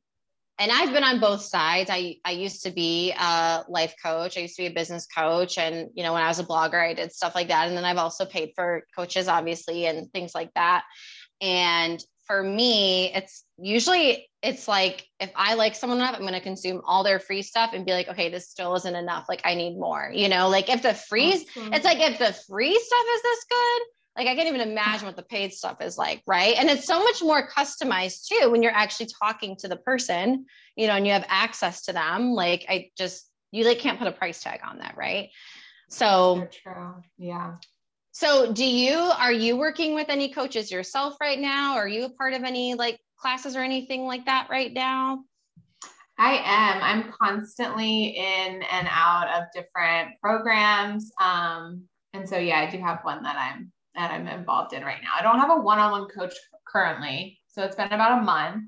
and 0.57 0.71
i've 0.71 0.91
been 0.91 1.03
on 1.03 1.19
both 1.19 1.41
sides. 1.41 1.91
I 1.91 2.15
i 2.25 2.31
used 2.31 2.63
to 2.63 2.71
be 2.71 3.11
a 3.11 3.63
life 3.69 3.93
coach. 4.03 4.37
I 4.37 4.41
used 4.41 4.55
to 4.55 4.63
be 4.63 4.67
a 4.67 4.73
business 4.73 5.05
coach. 5.05 5.59
And 5.59 5.91
you 5.93 6.01
know 6.01 6.13
when 6.13 6.23
i 6.23 6.27
was 6.27 6.39
a 6.39 6.43
blogger 6.43 6.83
i 6.83 6.95
did 6.95 7.11
stuff 7.11 7.35
like 7.35 7.49
that. 7.49 7.67
And 7.67 7.77
then 7.77 7.85
i've 7.85 7.97
also 7.97 8.25
paid 8.25 8.53
for 8.55 8.85
coaches 8.95 9.27
obviously 9.27 9.85
and 9.85 10.11
things 10.11 10.33
like 10.33 10.51
that. 10.55 10.83
And 11.41 12.03
for 12.29 12.43
me, 12.43 13.11
it's 13.15 13.43
usually 13.57 14.29
it's 14.43 14.67
like 14.67 15.07
if 15.19 15.31
I 15.35 15.55
like 15.55 15.73
someone 15.73 15.97
enough, 15.97 16.13
I'm 16.13 16.21
going 16.21 16.33
to 16.33 16.39
consume 16.39 16.79
all 16.85 17.03
their 17.03 17.19
free 17.19 17.41
stuff 17.41 17.71
and 17.73 17.87
be 17.87 17.91
like, 17.91 18.07
okay, 18.07 18.29
this 18.29 18.47
still 18.47 18.75
isn't 18.75 18.95
enough. 18.95 19.25
Like 19.27 19.41
I 19.45 19.55
need 19.55 19.79
more. 19.79 20.11
You 20.13 20.29
know, 20.29 20.47
like 20.47 20.69
if 20.69 20.83
the 20.83 20.93
free, 20.93 21.33
awesome. 21.33 21.73
it's 21.73 21.83
like 21.83 21.99
if 21.99 22.19
the 22.19 22.31
free 22.47 22.79
stuff 22.79 23.05
is 23.15 23.21
this 23.23 23.45
good, 23.49 23.81
like 24.15 24.27
I 24.27 24.35
can't 24.35 24.47
even 24.47 24.61
imagine 24.61 25.07
what 25.07 25.15
the 25.15 25.23
paid 25.23 25.53
stuff 25.53 25.81
is 25.81 25.97
like, 25.97 26.21
right? 26.27 26.53
And 26.55 26.69
it's 26.69 26.85
so 26.85 27.03
much 27.03 27.23
more 27.23 27.49
customized 27.49 28.27
too 28.27 28.51
when 28.51 28.61
you're 28.61 28.73
actually 28.73 29.09
talking 29.19 29.55
to 29.61 29.67
the 29.67 29.77
person, 29.77 30.45
you 30.75 30.85
know, 30.85 30.93
and 30.93 31.07
you 31.07 31.13
have 31.13 31.25
access 31.29 31.81
to 31.85 31.93
them. 31.93 32.33
Like 32.33 32.63
I 32.69 32.91
just 32.95 33.27
you 33.51 33.65
like 33.65 33.79
can't 33.79 33.97
put 33.97 34.07
a 34.07 34.11
price 34.11 34.43
tag 34.43 34.59
on 34.63 34.77
that, 34.79 34.95
right? 34.95 35.29
So, 35.89 36.47
so 36.53 36.73
true. 36.73 37.03
Yeah. 37.17 37.55
So, 38.19 38.51
do 38.51 38.65
you 38.65 38.97
are 38.97 39.31
you 39.31 39.55
working 39.55 39.95
with 39.95 40.09
any 40.09 40.27
coaches 40.27 40.69
yourself 40.69 41.15
right 41.21 41.39
now? 41.39 41.75
Are 41.75 41.87
you 41.87 42.03
a 42.03 42.09
part 42.09 42.33
of 42.33 42.43
any 42.43 42.73
like 42.73 42.99
classes 43.17 43.55
or 43.55 43.61
anything 43.61 44.03
like 44.03 44.25
that 44.25 44.49
right 44.49 44.73
now? 44.73 45.23
I 46.17 46.41
am. 46.43 46.83
I'm 46.83 47.13
constantly 47.13 48.07
in 48.17 48.61
and 48.69 48.89
out 48.91 49.29
of 49.29 49.47
different 49.55 50.19
programs. 50.21 51.13
Um, 51.21 51.83
and 52.11 52.27
so 52.27 52.37
yeah, 52.37 52.59
I 52.59 52.69
do 52.69 52.77
have 52.79 52.99
one 53.03 53.23
that 53.23 53.37
I'm 53.37 53.71
that 53.95 54.11
I'm 54.11 54.27
involved 54.27 54.73
in 54.73 54.83
right 54.83 55.01
now. 55.01 55.11
I 55.17 55.21
don't 55.21 55.39
have 55.39 55.57
a 55.57 55.61
one-on-one 55.61 56.09
coach 56.09 56.33
currently, 56.67 57.39
so 57.47 57.63
it's 57.63 57.77
been 57.77 57.93
about 57.93 58.19
a 58.19 58.21
month. 58.21 58.65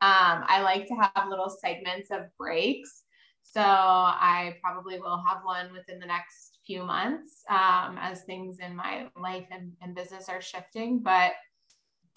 Um, 0.00 0.42
I 0.48 0.60
like 0.62 0.88
to 0.88 0.94
have 0.94 1.28
little 1.28 1.50
segments 1.50 2.10
of 2.10 2.22
breaks. 2.36 3.04
So 3.44 3.62
I 3.62 4.56
probably 4.60 4.98
will 4.98 5.22
have 5.24 5.38
one 5.44 5.72
within 5.72 6.00
the 6.00 6.06
next 6.06 6.57
few 6.68 6.84
months 6.84 7.42
um, 7.48 7.98
as 7.98 8.22
things 8.22 8.58
in 8.60 8.76
my 8.76 9.08
life 9.20 9.46
and, 9.50 9.72
and 9.80 9.96
business 9.96 10.28
are 10.28 10.42
shifting. 10.42 11.00
But 11.00 11.32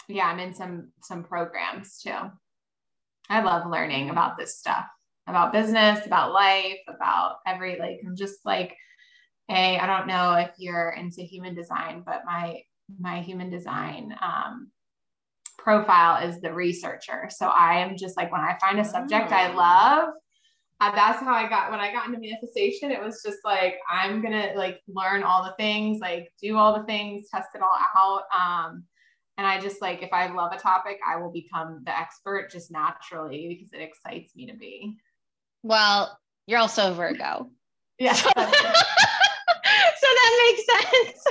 yeah, 0.07 0.25
I'm 0.25 0.39
in 0.39 0.53
some 0.53 0.89
some 1.01 1.23
programs 1.23 1.99
too. 1.99 2.17
I 3.29 3.41
love 3.41 3.71
learning 3.71 4.09
about 4.09 4.37
this 4.37 4.57
stuff, 4.57 4.85
about 5.25 5.53
business, 5.53 6.05
about 6.05 6.33
life, 6.33 6.79
about 6.87 7.37
every 7.47 7.79
like 7.79 8.01
I'm 8.05 8.15
just 8.15 8.45
like, 8.45 8.75
hey, 9.47 9.79
I 9.79 9.87
don't 9.87 10.07
know 10.07 10.33
if 10.33 10.51
you're 10.57 10.91
into 10.91 11.21
human 11.21 11.55
design, 11.55 12.03
but 12.05 12.23
my 12.25 12.61
my 12.99 13.21
human 13.21 13.49
design 13.49 14.13
um, 14.21 14.69
profile 15.57 16.27
is 16.27 16.41
the 16.41 16.53
researcher. 16.53 17.29
So 17.29 17.47
I 17.47 17.79
am 17.79 17.95
just 17.95 18.17
like 18.17 18.31
when 18.33 18.41
I 18.41 18.57
find 18.59 18.79
a 18.81 18.85
subject 18.85 19.31
I 19.31 19.53
love, 19.53 20.09
that's 20.89 21.19
how 21.19 21.33
I 21.33 21.47
got 21.47 21.69
when 21.69 21.79
I 21.79 21.93
got 21.93 22.07
into 22.07 22.19
manifestation. 22.19 22.89
It 22.89 22.99
was 22.99 23.21
just 23.23 23.37
like 23.45 23.75
I'm 23.89 24.21
gonna 24.21 24.53
like 24.55 24.81
learn 24.87 25.21
all 25.21 25.43
the 25.43 25.53
things, 25.57 25.99
like 25.99 26.33
do 26.41 26.57
all 26.57 26.77
the 26.77 26.85
things, 26.85 27.27
test 27.29 27.49
it 27.53 27.61
all 27.61 27.77
out. 27.95 28.23
Um, 28.35 28.83
and 29.37 29.45
I 29.45 29.59
just 29.59 29.81
like 29.81 30.01
if 30.01 30.11
I 30.11 30.33
love 30.33 30.51
a 30.51 30.57
topic, 30.57 30.97
I 31.07 31.17
will 31.17 31.31
become 31.31 31.83
the 31.85 31.97
expert 31.97 32.49
just 32.51 32.71
naturally 32.71 33.47
because 33.47 33.71
it 33.73 33.81
excites 33.81 34.35
me 34.35 34.47
to 34.47 34.57
be. 34.57 34.97
Well, 35.61 36.17
you're 36.47 36.59
also 36.59 36.93
Virgo. 36.93 37.49
Yeah. 37.99 38.13
so 38.15 38.31
that 38.33 38.63
makes 40.47 40.65
sense. 40.65 41.23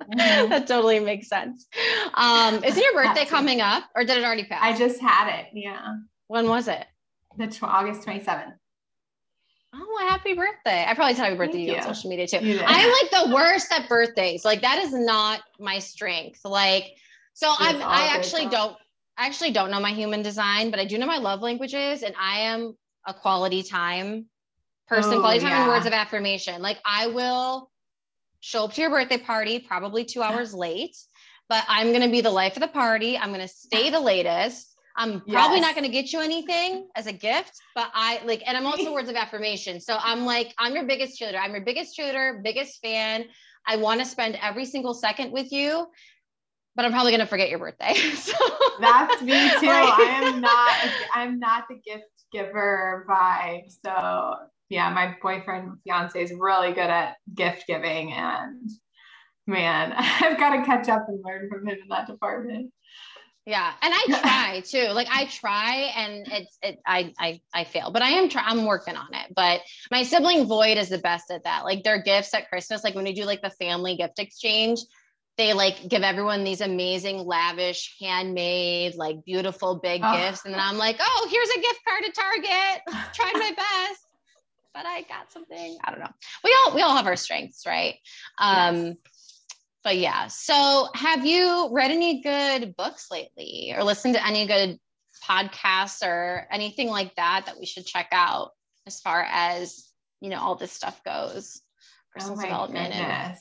Mm-hmm. 0.00 0.50
that 0.50 0.68
totally 0.68 1.00
makes 1.00 1.28
sense. 1.28 1.66
Um, 2.14 2.62
is 2.62 2.76
your 2.76 2.92
birthday 2.92 3.24
coming 3.24 3.60
up 3.60 3.82
or 3.96 4.04
did 4.04 4.16
it 4.16 4.24
already 4.24 4.44
pass? 4.44 4.60
I 4.62 4.78
just 4.78 5.00
had 5.00 5.40
it. 5.40 5.46
Yeah. 5.52 5.96
When 6.28 6.48
was 6.48 6.68
it? 6.68 6.86
The 7.36 7.46
tw- 7.46 7.64
August 7.64 8.06
27th. 8.06 8.54
Oh, 9.74 10.06
happy 10.08 10.34
birthday. 10.34 10.84
I 10.86 10.94
probably 10.94 11.14
tell 11.14 11.24
happy 11.24 11.36
birthday 11.36 11.66
to 11.66 11.72
you, 11.72 11.76
on 11.76 11.82
social 11.82 12.08
media 12.08 12.26
too. 12.26 12.38
I'm 12.38 12.90
like 12.90 13.10
the 13.10 13.34
worst 13.34 13.70
at 13.72 13.88
birthdays. 13.88 14.44
Like 14.44 14.62
that 14.62 14.78
is 14.78 14.92
not 14.92 15.42
my 15.58 15.78
strength. 15.78 16.40
Like, 16.44 16.94
so 17.34 17.52
I'm, 17.58 17.82
I 17.82 18.08
actually 18.12 18.46
don't, 18.46 18.76
I 19.18 19.26
actually 19.26 19.50
don't 19.50 19.70
know 19.70 19.80
my 19.80 19.92
human 19.92 20.22
design, 20.22 20.70
but 20.70 20.80
I 20.80 20.86
do 20.86 20.96
know 20.96 21.06
my 21.06 21.18
love 21.18 21.42
languages 21.42 22.02
and 22.02 22.14
I 22.18 22.40
am 22.40 22.76
a 23.06 23.12
quality 23.12 23.62
time 23.62 24.26
person, 24.88 25.14
oh, 25.14 25.20
quality 25.20 25.40
time 25.40 25.50
yeah. 25.50 25.62
and 25.64 25.70
words 25.70 25.86
of 25.86 25.92
affirmation. 25.92 26.62
Like 26.62 26.78
I 26.86 27.08
will 27.08 27.70
show 28.40 28.64
up 28.64 28.72
to 28.74 28.80
your 28.80 28.90
birthday 28.90 29.18
party, 29.18 29.58
probably 29.58 30.04
two 30.04 30.22
hours 30.22 30.54
late 30.54 30.96
but 31.48 31.64
I'm 31.68 31.88
going 31.88 32.02
to 32.02 32.10
be 32.10 32.20
the 32.20 32.30
life 32.30 32.56
of 32.56 32.60
the 32.60 32.68
party. 32.68 33.16
I'm 33.16 33.28
going 33.28 33.40
to 33.40 33.48
stay 33.48 33.90
the 33.90 34.00
latest. 34.00 34.75
I'm 34.96 35.20
probably 35.20 35.58
yes. 35.58 35.62
not 35.62 35.74
going 35.74 35.84
to 35.84 35.90
get 35.90 36.12
you 36.12 36.20
anything 36.20 36.88
as 36.96 37.06
a 37.06 37.12
gift, 37.12 37.52
but 37.74 37.90
I 37.94 38.20
like, 38.24 38.42
and 38.46 38.56
I'm 38.56 38.66
also 38.66 38.92
words 38.92 39.10
of 39.10 39.16
affirmation. 39.16 39.80
So 39.80 39.98
I'm 40.00 40.24
like, 40.24 40.54
I'm 40.58 40.74
your 40.74 40.86
biggest 40.86 41.20
cheerleader. 41.20 41.38
I'm 41.40 41.52
your 41.52 41.64
biggest 41.64 41.98
cheerleader, 41.98 42.42
biggest 42.42 42.80
fan. 42.82 43.24
I 43.66 43.76
want 43.76 44.00
to 44.00 44.06
spend 44.06 44.38
every 44.40 44.64
single 44.64 44.94
second 44.94 45.32
with 45.32 45.52
you, 45.52 45.86
but 46.74 46.84
I'm 46.84 46.92
probably 46.92 47.12
going 47.12 47.20
to 47.20 47.26
forget 47.26 47.50
your 47.50 47.58
birthday. 47.58 47.94
so, 48.14 48.32
That's 48.80 49.20
me 49.22 49.50
too. 49.60 49.66
Like, 49.66 49.98
I 49.98 50.20
am 50.22 50.40
not, 50.40 50.74
I'm 51.14 51.38
not 51.38 51.64
the 51.68 51.76
gift 51.84 52.04
giver 52.32 53.06
vibe. 53.08 53.70
So 53.84 54.34
yeah, 54.68 54.90
my 54.90 55.16
boyfriend, 55.22 55.78
fiance 55.84 56.20
is 56.20 56.32
really 56.36 56.72
good 56.72 56.90
at 56.90 57.16
gift 57.34 57.64
giving 57.66 58.12
and 58.12 58.70
man, 59.46 59.92
I've 59.96 60.38
got 60.38 60.56
to 60.56 60.64
catch 60.64 60.88
up 60.88 61.06
and 61.08 61.22
learn 61.24 61.48
from 61.50 61.66
him 61.66 61.78
in 61.82 61.88
that 61.88 62.06
department. 62.06 62.72
Yeah, 63.46 63.72
and 63.80 63.94
I 63.94 64.20
try 64.20 64.60
too. 64.60 64.92
Like 64.92 65.06
I 65.08 65.26
try, 65.26 65.92
and 65.96 66.26
it's 66.26 66.58
it. 66.62 66.80
I 66.84 67.14
I 67.16 67.40
I 67.54 67.62
fail, 67.62 67.92
but 67.92 68.02
I 68.02 68.10
am 68.10 68.28
try. 68.28 68.42
I'm 68.44 68.64
working 68.64 68.96
on 68.96 69.14
it. 69.14 69.32
But 69.36 69.60
my 69.88 70.02
sibling 70.02 70.46
Void 70.46 70.78
is 70.78 70.88
the 70.88 70.98
best 70.98 71.30
at 71.30 71.44
that. 71.44 71.64
Like 71.64 71.84
their 71.84 72.02
gifts 72.02 72.34
at 72.34 72.48
Christmas, 72.48 72.82
like 72.82 72.96
when 72.96 73.04
we 73.04 73.12
do 73.12 73.24
like 73.24 73.42
the 73.42 73.50
family 73.50 73.96
gift 73.96 74.18
exchange, 74.18 74.80
they 75.38 75.52
like 75.52 75.88
give 75.88 76.02
everyone 76.02 76.42
these 76.42 76.60
amazing, 76.60 77.18
lavish, 77.18 77.94
handmade, 78.00 78.96
like 78.96 79.24
beautiful 79.24 79.76
big 79.76 80.00
oh. 80.04 80.16
gifts, 80.16 80.44
and 80.44 80.52
then 80.52 80.60
I'm 80.60 80.76
like, 80.76 80.96
oh, 80.98 81.28
here's 81.30 81.50
a 81.50 81.60
gift 81.60 81.80
card 81.86 82.02
to 82.04 82.10
Target. 82.10 82.82
Tried 83.14 83.34
my 83.34 83.52
best, 83.56 84.02
but 84.74 84.86
I 84.86 85.02
got 85.02 85.30
something. 85.30 85.78
I 85.84 85.92
don't 85.92 86.00
know. 86.00 86.10
We 86.42 86.56
all 86.64 86.74
we 86.74 86.82
all 86.82 86.96
have 86.96 87.06
our 87.06 87.16
strengths, 87.16 87.64
right? 87.64 87.94
Um, 88.40 88.86
yes 88.86 88.96
but 89.86 89.98
yeah. 89.98 90.26
So 90.26 90.88
have 90.94 91.24
you 91.24 91.68
read 91.70 91.92
any 91.92 92.20
good 92.20 92.74
books 92.74 93.06
lately 93.08 93.72
or 93.72 93.84
listened 93.84 94.16
to 94.16 94.26
any 94.26 94.44
good 94.44 94.80
podcasts 95.24 96.04
or 96.04 96.48
anything 96.50 96.88
like 96.88 97.14
that 97.14 97.46
that 97.46 97.56
we 97.56 97.66
should 97.66 97.86
check 97.86 98.08
out 98.10 98.50
as 98.88 98.98
far 98.98 99.24
as, 99.30 99.88
you 100.20 100.28
know, 100.28 100.40
all 100.40 100.56
this 100.56 100.72
stuff 100.72 101.00
goes? 101.04 101.62
Personal 102.12 102.36
oh 102.36 102.42
development. 102.42 102.94
Goodness. 102.94 103.40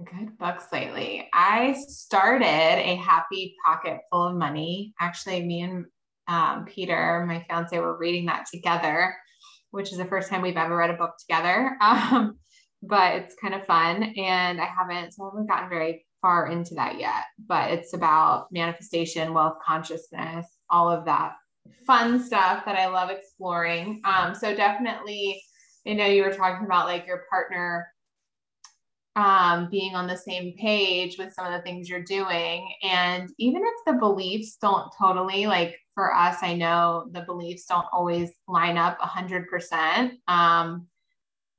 And- 0.00 0.08
good 0.18 0.36
books 0.36 0.64
lately. 0.72 1.28
I 1.32 1.74
started 1.86 2.44
a 2.44 2.96
happy 2.96 3.54
pocket 3.64 4.00
full 4.10 4.24
of 4.24 4.34
money. 4.34 4.94
Actually, 5.00 5.44
me 5.44 5.60
and 5.60 5.84
um, 6.26 6.64
Peter, 6.64 7.24
my 7.28 7.46
fiance, 7.48 7.78
were 7.78 7.96
reading 7.96 8.26
that 8.26 8.46
together, 8.52 9.14
which 9.70 9.92
is 9.92 9.98
the 9.98 10.06
first 10.06 10.28
time 10.28 10.42
we've 10.42 10.56
ever 10.56 10.76
read 10.76 10.90
a 10.90 10.94
book 10.94 11.14
together. 11.20 11.76
Um, 11.80 12.36
but 12.88 13.16
it's 13.16 13.34
kind 13.34 13.54
of 13.54 13.66
fun. 13.66 14.02
And 14.16 14.60
I 14.60 14.66
haven't, 14.66 15.12
so 15.12 15.24
I 15.24 15.30
haven't 15.30 15.48
gotten 15.48 15.68
very 15.68 16.06
far 16.20 16.48
into 16.48 16.74
that 16.74 16.98
yet, 16.98 17.24
but 17.46 17.70
it's 17.70 17.92
about 17.92 18.48
manifestation, 18.50 19.34
wealth 19.34 19.58
consciousness, 19.64 20.46
all 20.70 20.90
of 20.90 21.04
that 21.04 21.34
fun 21.86 22.22
stuff 22.22 22.64
that 22.64 22.76
I 22.76 22.86
love 22.86 23.10
exploring. 23.10 24.00
Um, 24.04 24.34
so 24.34 24.54
definitely, 24.54 25.42
you 25.84 25.94
know, 25.94 26.06
you 26.06 26.22
were 26.22 26.32
talking 26.32 26.66
about 26.66 26.86
like 26.86 27.06
your 27.06 27.24
partner 27.30 27.88
um, 29.16 29.68
being 29.70 29.94
on 29.94 30.06
the 30.06 30.16
same 30.16 30.54
page 30.56 31.18
with 31.18 31.32
some 31.32 31.46
of 31.46 31.52
the 31.52 31.62
things 31.62 31.88
you're 31.88 32.02
doing. 32.02 32.68
And 32.82 33.30
even 33.38 33.62
if 33.64 33.74
the 33.86 33.98
beliefs 34.00 34.56
don't 34.60 34.90
totally 34.98 35.46
like 35.46 35.78
for 35.94 36.14
us, 36.14 36.38
I 36.42 36.54
know 36.54 37.06
the 37.12 37.22
beliefs 37.22 37.66
don't 37.66 37.86
always 37.92 38.30
line 38.48 38.76
up 38.76 38.98
a 39.00 39.06
hundred 39.06 39.48
percent. 39.48 40.14
Um, 40.26 40.88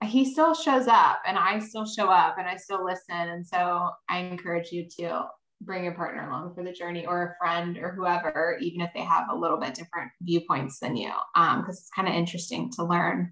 he 0.05 0.25
still 0.25 0.53
shows 0.53 0.87
up 0.87 1.19
and 1.25 1.37
I 1.37 1.59
still 1.59 1.85
show 1.85 2.07
up 2.09 2.37
and 2.37 2.47
I 2.47 2.55
still 2.57 2.83
listen. 2.83 3.15
And 3.15 3.45
so 3.45 3.89
I 4.09 4.19
encourage 4.19 4.71
you 4.71 4.87
to 4.99 5.25
bring 5.61 5.83
your 5.83 5.93
partner 5.93 6.27
along 6.27 6.53
for 6.53 6.63
the 6.63 6.71
journey 6.71 7.05
or 7.05 7.23
a 7.23 7.35
friend 7.39 7.77
or 7.77 7.93
whoever, 7.93 8.57
even 8.61 8.81
if 8.81 8.91
they 8.93 9.01
have 9.01 9.25
a 9.29 9.35
little 9.35 9.57
bit 9.57 9.73
different 9.73 10.11
viewpoints 10.21 10.79
than 10.79 10.95
you, 10.95 11.11
because 11.33 11.55
um, 11.57 11.65
it's 11.69 11.89
kind 11.95 12.07
of 12.07 12.13
interesting 12.13 12.71
to 12.73 12.83
learn 12.83 13.31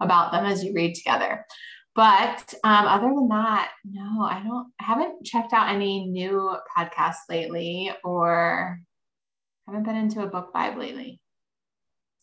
about 0.00 0.32
them 0.32 0.44
as 0.44 0.64
you 0.64 0.72
read 0.74 0.94
together. 0.94 1.44
But 1.94 2.54
um, 2.62 2.86
other 2.86 3.08
than 3.08 3.28
that, 3.28 3.72
no, 3.84 4.22
I 4.22 4.42
don't, 4.44 4.68
I 4.80 4.84
haven't 4.84 5.24
checked 5.24 5.52
out 5.52 5.74
any 5.74 6.06
new 6.06 6.56
podcasts 6.76 7.28
lately 7.28 7.90
or 8.04 8.78
haven't 9.66 9.84
been 9.84 9.96
into 9.96 10.22
a 10.22 10.28
book 10.28 10.52
vibe 10.54 10.76
lately. 10.76 11.20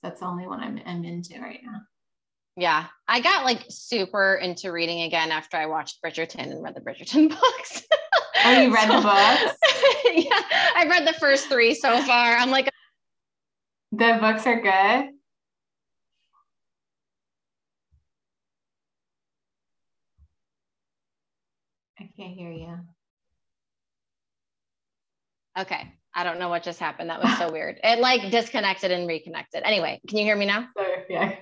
That's 0.01 0.21
the 0.21 0.27
only 0.27 0.47
one 0.47 0.61
I'm, 0.61 0.79
I'm 0.85 1.03
into 1.03 1.39
right 1.41 1.59
now. 1.63 1.81
Yeah, 2.57 2.85
I 3.05 3.19
got 3.19 3.43
like 3.43 3.65
super 3.69 4.35
into 4.35 4.71
reading 4.71 5.01
again 5.01 5.31
after 5.31 5.57
I 5.57 5.65
watched 5.65 6.01
Bridgerton 6.01 6.51
and 6.51 6.63
read 6.63 6.73
the 6.73 6.79
Bridgerton 6.79 7.29
books. 7.41 7.83
oh, 8.45 8.61
you 8.61 8.73
read 8.73 8.87
so, 8.87 8.95
the 8.95 9.01
books? 9.01 9.57
yeah, 10.25 10.41
I've 10.75 10.89
read 10.89 11.05
the 11.05 11.19
first 11.19 11.49
three 11.49 11.73
so 11.73 12.01
far. 12.03 12.37
I'm 12.37 12.51
like, 12.51 12.69
the 13.91 14.17
books 14.21 14.47
are 14.47 14.61
good. 14.61 15.11
I 21.99 22.09
can't 22.15 22.33
hear 22.33 22.51
you. 22.51 22.77
Okay. 25.59 25.93
I 26.13 26.23
don't 26.23 26.39
know 26.39 26.47
what 26.47 26.63
just 26.63 26.79
happened. 26.79 27.09
That 27.09 27.21
was 27.21 27.37
so 27.37 27.51
weird. 27.51 27.81
It 27.83 27.99
like 27.99 28.31
disconnected 28.31 28.91
and 28.91 29.05
reconnected. 29.09 29.63
Anyway, 29.65 29.99
can 30.07 30.19
you 30.19 30.23
hear 30.23 30.37
me 30.37 30.45
now? 30.45 30.69
yeah. 31.09 31.35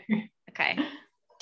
Okay 0.49 0.77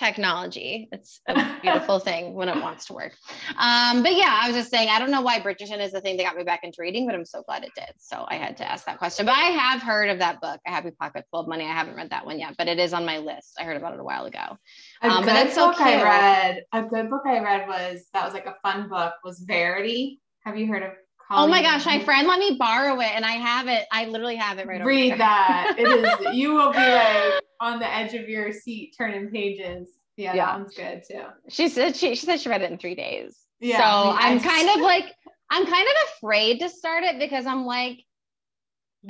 technology. 0.02 0.90
It's 0.92 1.22
a 1.28 1.58
beautiful 1.62 2.00
thing 2.00 2.34
when 2.34 2.50
it 2.50 2.60
wants 2.60 2.88
to 2.88 2.94
work. 2.94 3.14
Um, 3.58 4.02
but 4.02 4.16
yeah, 4.16 4.40
I 4.42 4.48
was 4.48 4.56
just 4.56 4.72
saying, 4.72 4.90
I 4.90 4.98
don't 4.98 5.12
know 5.12 5.22
why 5.22 5.40
Bridgerton 5.40 5.80
is 5.80 5.92
the 5.92 6.02
thing 6.02 6.18
that 6.18 6.24
got 6.24 6.36
me 6.36 6.44
back 6.44 6.62
into 6.64 6.78
reading, 6.80 7.06
but 7.06 7.14
I'm 7.14 7.26
so 7.26 7.44
glad 7.44 7.64
it 7.64 7.72
did. 7.76 7.94
So 8.00 8.26
I 8.28 8.36
had 8.36 8.58
to 8.58 8.70
ask 8.70 8.86
that 8.86 8.98
question. 8.98 9.26
But 9.26 9.34
I 9.34 9.46
have 9.52 9.82
heard 9.82 10.10
of 10.10 10.20
that 10.20 10.42
book, 10.42 10.60
A 10.66 10.72
Happy 10.72 10.92
Pocket 10.92 11.26
Full 11.30 11.42
of 11.42 11.48
Money. 11.48 11.66
I 11.66 11.74
haven't 11.74 11.96
read 11.96 12.10
that 12.10 12.26
one 12.26 12.40
yet, 12.40 12.56
but 12.58 12.68
it 12.68 12.80
is 12.80 12.94
on 12.94 13.06
my 13.06 13.20
list. 13.20 13.54
I 13.60 13.64
heard 13.64 13.78
about 13.78 13.94
it 13.94 14.00
a 14.00 14.04
while 14.04 14.26
ago. 14.26 14.58
A 15.04 15.08
um, 15.08 15.24
good 15.24 15.46
book 15.46 15.54
so 15.54 15.74
I 15.78 16.04
read, 16.04 16.64
a 16.74 16.82
good 16.84 17.10
book 17.10 17.22
I 17.26 17.40
read 17.40 17.68
was 17.68 18.06
that 18.14 18.26
was 18.26 18.34
like 18.34 18.48
a 18.48 18.56
fun 18.64 18.90
book 18.90 19.14
was 19.24 19.40
Verity. 19.40 20.20
Have 20.46 20.58
you 20.58 20.68
heard 20.68 20.84
of 20.84 20.92
Oh 21.34 21.48
my 21.48 21.62
gosh, 21.62 21.86
my 21.86 22.04
friend 22.04 22.28
let 22.28 22.40
me 22.40 22.58
borrow 22.60 23.00
it 23.00 23.12
and 23.16 23.24
I 23.24 23.34
have 23.34 23.68
it. 23.70 23.86
I 23.90 24.06
literally 24.06 24.36
have 24.36 24.58
it 24.58 24.68
right 24.68 24.82
over. 24.82 24.90
Read 24.90 25.18
that. 25.18 25.76
it 25.78 25.88
is 25.88 26.34
you 26.36 26.54
will 26.54 26.74
be 26.74 26.80
like 26.80 27.42
on 27.62 27.80
the 27.80 27.93
edge 27.93 28.13
of 28.13 28.28
your 28.28 28.52
seat 28.52 28.95
turning 28.97 29.30
pages. 29.30 29.88
Yeah, 30.17 30.34
yeah. 30.34 30.45
that 30.47 30.60
one's 30.60 30.74
good 30.76 31.04
too. 31.08 31.24
She 31.47 31.69
said 31.69 31.95
she, 31.95 32.15
she 32.15 32.26
said 32.26 32.41
she 32.41 32.50
read 32.50 32.62
it 32.62 32.71
in 32.71 32.78
three 32.78 32.95
days. 32.95 33.38
Yeah. 33.60 33.78
So 33.78 34.17
I'm 34.17 34.41
kind 34.41 34.69
of 34.69 34.78
like 34.82 35.06
I'm 35.50 35.65
kind 35.65 35.88
of 35.88 36.10
afraid 36.17 36.60
to 36.60 36.69
start 36.69 37.04
it 37.04 37.19
because 37.19 37.45
I'm 37.45 37.65
like, 37.65 38.04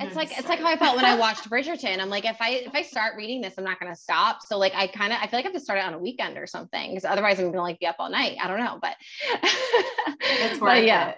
it's 0.00 0.16
like 0.16 0.38
it's 0.38 0.48
like 0.48 0.60
how 0.60 0.68
I 0.68 0.76
felt 0.76 0.96
when 0.96 1.04
I 1.04 1.16
watched 1.18 1.50
Bridgerton. 1.50 1.98
I'm 1.98 2.08
like, 2.08 2.24
if 2.24 2.40
I 2.40 2.50
if 2.50 2.74
I 2.74 2.82
start 2.82 3.16
reading 3.16 3.40
this, 3.40 3.54
I'm 3.58 3.64
not 3.64 3.80
gonna 3.80 3.96
stop. 3.96 4.42
So 4.42 4.58
like 4.58 4.74
I 4.74 4.86
kind 4.86 5.12
of 5.12 5.18
I 5.20 5.26
feel 5.26 5.38
like 5.38 5.46
I 5.46 5.48
have 5.48 5.54
to 5.54 5.60
start 5.60 5.78
it 5.80 5.84
on 5.84 5.94
a 5.94 5.98
weekend 5.98 6.38
or 6.38 6.46
something 6.46 6.90
because 6.90 7.04
otherwise 7.04 7.40
I'm 7.40 7.46
gonna 7.46 7.62
like 7.62 7.80
be 7.80 7.86
up 7.86 7.96
all 7.98 8.10
night. 8.10 8.36
I 8.40 8.48
don't 8.48 8.60
know, 8.60 8.78
but 8.80 8.96
but 10.60 10.84
yeah. 10.84 11.14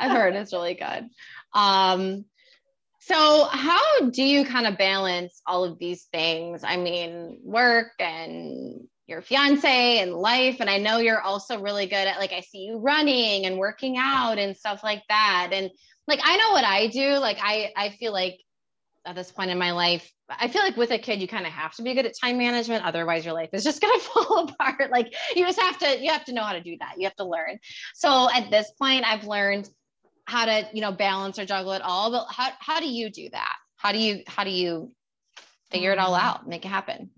I've 0.00 0.12
heard 0.12 0.34
it's 0.34 0.52
really 0.52 0.74
good. 0.74 1.10
Um, 1.52 2.24
so, 3.02 3.44
how 3.50 4.10
do 4.10 4.22
you 4.22 4.44
kind 4.44 4.66
of 4.66 4.76
balance 4.76 5.40
all 5.46 5.64
of 5.64 5.78
these 5.78 6.04
things? 6.12 6.62
I 6.62 6.76
mean, 6.76 7.40
work 7.42 7.92
and 7.98 8.86
your 9.06 9.22
fiance 9.22 9.98
and 9.98 10.14
life. 10.14 10.58
And 10.60 10.68
I 10.68 10.76
know 10.76 10.98
you're 10.98 11.20
also 11.20 11.60
really 11.60 11.86
good 11.86 12.06
at 12.06 12.18
like, 12.18 12.32
I 12.32 12.40
see 12.40 12.66
you 12.66 12.78
running 12.78 13.46
and 13.46 13.58
working 13.58 13.96
out 13.98 14.38
and 14.38 14.54
stuff 14.54 14.84
like 14.84 15.02
that. 15.08 15.50
And 15.52 15.70
like, 16.06 16.20
I 16.22 16.36
know 16.36 16.52
what 16.52 16.64
I 16.64 16.88
do. 16.88 17.16
Like, 17.16 17.38
I, 17.42 17.72
I 17.74 17.88
feel 17.88 18.12
like 18.12 18.38
at 19.06 19.16
this 19.16 19.32
point 19.32 19.50
in 19.50 19.58
my 19.58 19.72
life, 19.72 20.12
I 20.28 20.48
feel 20.48 20.62
like 20.62 20.76
with 20.76 20.90
a 20.90 20.98
kid, 20.98 21.22
you 21.22 21.26
kind 21.26 21.46
of 21.46 21.52
have 21.52 21.74
to 21.76 21.82
be 21.82 21.94
good 21.94 22.04
at 22.04 22.12
time 22.22 22.36
management. 22.36 22.84
Otherwise 22.84 23.24
your 23.24 23.34
life 23.34 23.48
is 23.54 23.64
just 23.64 23.80
going 23.82 23.98
to 23.98 24.04
fall 24.04 24.48
apart. 24.48 24.90
Like 24.90 25.14
you 25.34 25.46
just 25.46 25.58
have 25.58 25.78
to, 25.78 26.00
you 26.00 26.10
have 26.10 26.26
to 26.26 26.34
know 26.34 26.42
how 26.42 26.52
to 26.52 26.62
do 26.62 26.76
that. 26.80 26.96
You 26.98 27.04
have 27.04 27.16
to 27.16 27.24
learn. 27.24 27.58
So 27.94 28.28
at 28.30 28.50
this 28.50 28.70
point, 28.78 29.06
I've 29.06 29.24
learned 29.24 29.70
how 30.30 30.44
to 30.44 30.68
you 30.72 30.80
know 30.80 30.92
balance 30.92 31.38
or 31.38 31.44
juggle 31.44 31.72
it 31.72 31.82
all 31.82 32.10
but 32.10 32.26
how, 32.28 32.50
how 32.60 32.80
do 32.80 32.88
you 32.88 33.10
do 33.10 33.28
that? 33.30 33.56
How 33.76 33.92
do 33.92 33.98
you 33.98 34.22
how 34.26 34.44
do 34.44 34.50
you 34.50 34.92
figure 35.70 35.92
it 35.92 35.98
all 35.98 36.14
mm. 36.14 36.22
out 36.22 36.48
make 36.48 36.64
it 36.64 36.68
happen? 36.68 37.10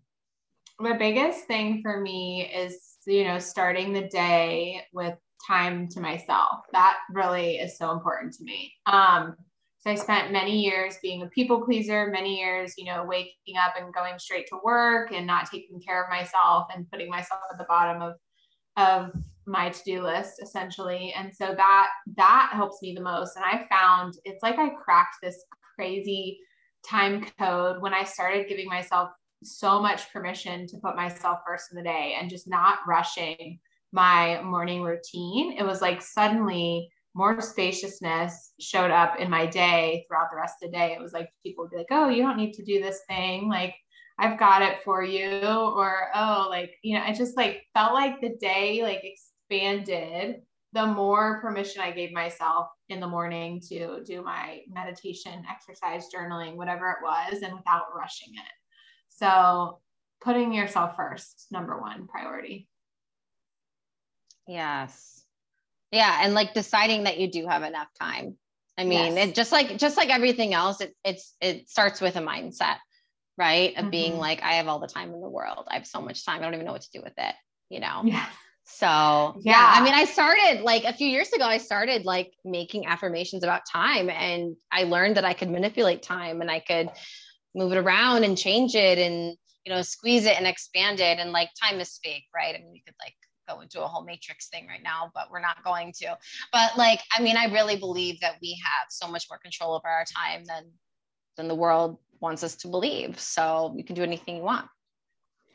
the 0.81 0.95
biggest 0.99 1.45
thing 1.45 1.81
for 1.83 2.01
me 2.01 2.51
is 2.53 2.97
you 3.07 3.25
know 3.25 3.39
starting 3.39 3.93
the 3.93 4.09
day 4.09 4.83
with 4.93 5.15
time 5.47 5.89
to 5.89 6.01
myself. 6.01 6.61
That 6.73 6.97
really 7.11 7.57
is 7.57 7.77
so 7.77 7.91
important 7.93 8.33
to 8.35 8.45
me. 8.45 8.73
Um 8.87 9.37
so 9.79 9.91
i 9.91 9.95
spent 9.97 10.33
many 10.33 10.61
years 10.63 10.97
being 11.03 11.23
a 11.23 11.27
people 11.27 11.61
pleaser 11.65 12.07
many 12.07 12.39
years 12.39 12.75
you 12.79 12.85
know 12.85 13.05
waking 13.05 13.57
up 13.61 13.75
and 13.77 13.93
going 13.93 14.17
straight 14.17 14.47
to 14.47 14.61
work 14.63 15.13
and 15.13 15.27
not 15.27 15.51
taking 15.51 15.81
care 15.81 16.05
of 16.05 16.09
myself 16.09 16.69
and 16.73 16.89
putting 16.89 17.11
myself 17.11 17.41
at 17.51 17.59
the 17.59 17.65
bottom 17.65 18.01
of 18.01 18.15
of 18.77 19.13
my 19.47 19.71
to-do 19.71 20.03
list 20.03 20.41
essentially 20.43 21.13
and 21.17 21.35
so 21.35 21.55
that 21.57 21.89
that 22.17 22.51
helps 22.53 22.81
me 22.83 22.95
the 22.95 23.01
most 23.01 23.37
and 23.37 23.45
i 23.45 23.67
found 23.69 24.15
it's 24.25 24.43
like 24.43 24.59
i 24.59 24.69
cracked 24.69 25.17
this 25.23 25.45
crazy 25.75 26.39
time 26.89 27.25
code 27.39 27.81
when 27.81 27.93
i 27.93 28.05
started 28.05 28.49
giving 28.49 28.69
myself 28.69 29.11
so 29.43 29.81
much 29.81 30.13
permission 30.13 30.67
to 30.67 30.79
put 30.79 30.95
myself 30.95 31.41
first 31.47 31.73
in 31.73 31.77
the 31.77 31.83
day 31.83 32.17
and 32.19 32.31
just 32.31 32.49
not 32.49 32.79
rushing 32.87 33.59
my 33.91 34.41
morning 34.43 34.83
routine 34.83 35.57
it 35.59 35.65
was 35.65 35.83
like 35.83 36.01
suddenly 36.01 36.89
more 37.15 37.41
spaciousness 37.41 38.53
showed 38.61 38.91
up 38.91 39.19
in 39.19 39.29
my 39.29 39.47
day 39.47 40.05
throughout 40.09 40.31
the 40.31 40.37
rest 40.37 40.57
of 40.63 40.71
the 40.71 40.77
day. 40.77 40.93
It 40.93 41.01
was 41.01 41.13
like 41.13 41.31
people 41.43 41.65
would 41.65 41.71
be 41.71 41.77
like, 41.77 41.87
oh, 41.91 42.09
you 42.09 42.23
don't 42.23 42.37
need 42.37 42.55
to 42.55 42.65
do 42.65 42.83
this 42.83 43.01
thing. 43.09 43.49
Like, 43.49 43.75
I've 44.19 44.39
got 44.39 44.63
it 44.63 44.79
for 44.85 45.03
you. 45.03 45.29
Or, 45.43 46.09
oh, 46.15 46.47
like, 46.49 46.75
you 46.83 46.97
know, 46.97 47.05
I 47.05 47.13
just 47.13 47.37
like 47.37 47.67
felt 47.75 47.93
like 47.93 48.21
the 48.21 48.37
day 48.41 48.83
like 48.83 49.03
expanded 49.53 50.43
the 50.73 50.87
more 50.87 51.41
permission 51.41 51.83
I 51.83 51.91
gave 51.91 52.13
myself 52.13 52.69
in 52.89 52.99
the 52.99 53.07
morning 53.07 53.61
to 53.69 54.03
do 54.05 54.23
my 54.23 54.61
meditation, 54.71 55.45
exercise, 55.51 56.07
journaling, 56.15 56.57
whatever 56.57 56.91
it 56.91 56.97
was, 57.03 57.43
and 57.43 57.55
without 57.55 57.95
rushing 57.95 58.33
it. 58.33 58.53
So, 59.11 59.81
putting 60.23 60.55
yourself 60.55 60.97
first, 60.97 61.49
number 61.51 61.79
one 61.79 62.07
priority. 62.07 62.69
Yes. 64.49 65.23
Yeah. 65.91 66.21
And 66.23 66.33
like 66.33 66.55
deciding 66.55 67.05
that 67.05 67.19
you 67.19 67.31
do 67.31 67.47
have 67.47 67.63
enough 67.63 67.89
time. 68.01 68.37
I 68.79 68.85
mean, 68.85 69.17
yes. 69.17 69.29
it 69.29 69.35
just 69.35 69.53
like 69.53 69.77
just 69.77 69.99
like 69.99 70.09
everything 70.09 70.55
else, 70.55 70.81
it 70.81 70.97
it's 71.05 71.35
it 71.43 71.69
starts 71.69 72.01
with 72.01 72.17
a 72.17 72.21
mindset, 72.21 72.77
right? 73.37 73.73
Of 73.73 73.83
mm-hmm. 73.83 73.91
being 73.91 74.17
like, 74.17 74.43
I 74.43 74.55
have 74.55 74.69
all 74.69 74.79
the 74.79 74.87
time 74.87 75.13
in 75.13 75.21
the 75.21 75.29
world. 75.29 75.67
I 75.71 75.75
have 75.75 75.87
so 75.87 76.01
much 76.01 76.25
time. 76.25 76.41
I 76.41 76.45
don't 76.45 76.55
even 76.55 76.65
know 76.65 76.73
what 76.73 76.83
to 76.83 76.91
do 76.95 77.03
with 77.03 77.13
it, 77.19 77.35
you 77.69 77.81
know? 77.81 78.01
Yeah. 78.05 78.27
So 78.65 78.87
yeah. 78.87 79.53
yeah, 79.53 79.73
I 79.75 79.85
mean, 79.85 79.95
I 79.95 80.05
started 80.05 80.63
like 80.63 80.85
a 80.85 80.93
few 80.93 81.07
years 81.07 81.33
ago, 81.33 81.45
I 81.45 81.59
started 81.59 82.05
like 82.05 82.33
making 82.45 82.87
affirmations 82.87 83.45
about 83.45 83.63
time 83.71 84.09
and 84.09 84.57
I 84.71 84.85
learned 84.85 85.17
that 85.17 85.25
I 85.25 85.35
could 85.35 85.51
manipulate 85.51 86.03
time 86.03 86.41
and 86.41 86.51
I 86.51 86.61
could 86.61 86.91
move 87.55 87.73
it 87.73 87.79
around 87.79 88.25
and 88.25 88.39
change 88.39 88.75
it 88.75 88.99
and, 88.99 89.37
you 89.65 89.73
know, 89.73 89.83
squeeze 89.83 90.27
it 90.27 90.37
and 90.37 90.47
expand 90.47 91.01
it. 91.01 91.19
And 91.19 91.33
like 91.33 91.51
time 91.63 91.81
is 91.81 91.99
fake, 92.03 92.25
right? 92.35 92.55
I 92.55 92.59
mean, 92.59 92.75
you 92.75 92.83
could 92.85 92.95
like 93.01 93.15
go 93.49 93.61
into 93.61 93.83
a 93.83 93.87
whole 93.87 94.05
matrix 94.05 94.49
thing 94.49 94.67
right 94.69 94.83
now, 94.83 95.11
but 95.15 95.31
we're 95.31 95.41
not 95.41 95.63
going 95.65 95.93
to. 95.99 96.17
But 96.53 96.77
like, 96.79 97.01
I 97.17 97.23
mean, 97.23 97.37
I 97.37 97.47
really 97.47 97.77
believe 97.77 98.21
that 98.21 98.37
we 98.41 98.61
have 98.65 98.87
so 98.91 99.09
much 99.09 99.27
more 99.29 99.39
control 99.39 99.75
over 99.75 99.89
our 99.89 100.05
time 100.05 100.45
than 100.45 100.65
than 101.37 101.49
the 101.49 101.55
world 101.55 101.99
wants 102.21 102.45
us 102.45 102.57
to 102.57 102.69
believe. 102.69 103.19
So 103.19 103.75
you 103.77 103.85
can 103.85 103.97
do 103.97 104.03
anything 104.03 104.37
you 104.37 104.43
want. 104.43 104.69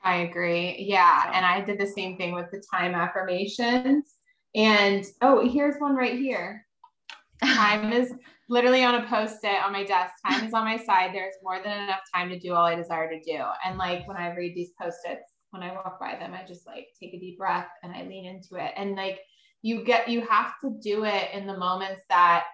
I 0.03 0.17
agree. 0.17 0.75
Yeah. 0.79 1.31
And 1.33 1.45
I 1.45 1.61
did 1.61 1.79
the 1.79 1.87
same 1.87 2.17
thing 2.17 2.33
with 2.33 2.49
the 2.51 2.63
time 2.71 2.93
affirmations. 2.93 4.15
And 4.55 5.05
oh, 5.21 5.47
here's 5.47 5.79
one 5.79 5.95
right 5.95 6.17
here. 6.17 6.65
Time 7.43 7.91
is 7.93 8.13
literally 8.49 8.83
on 8.83 8.95
a 8.95 9.07
post 9.07 9.43
it 9.43 9.61
on 9.63 9.73
my 9.73 9.83
desk. 9.83 10.13
Time 10.25 10.45
is 10.45 10.53
on 10.53 10.63
my 10.63 10.77
side. 10.77 11.11
There's 11.13 11.35
more 11.43 11.59
than 11.63 11.83
enough 11.83 12.01
time 12.13 12.29
to 12.29 12.39
do 12.39 12.53
all 12.53 12.65
I 12.65 12.75
desire 12.75 13.09
to 13.09 13.21
do. 13.21 13.43
And 13.65 13.77
like 13.77 14.07
when 14.07 14.17
I 14.17 14.33
read 14.35 14.55
these 14.55 14.71
post 14.81 14.99
its, 15.05 15.33
when 15.51 15.63
I 15.63 15.73
walk 15.73 15.99
by 15.99 16.15
them, 16.17 16.33
I 16.33 16.45
just 16.45 16.65
like 16.65 16.87
take 16.99 17.13
a 17.13 17.19
deep 17.19 17.37
breath 17.37 17.67
and 17.83 17.93
I 17.93 18.03
lean 18.03 18.25
into 18.25 18.63
it. 18.63 18.71
And 18.75 18.95
like 18.95 19.19
you 19.61 19.83
get, 19.83 20.07
you 20.07 20.21
have 20.21 20.53
to 20.63 20.77
do 20.81 21.03
it 21.03 21.29
in 21.33 21.47
the 21.47 21.57
moments 21.57 22.03
that 22.09 22.45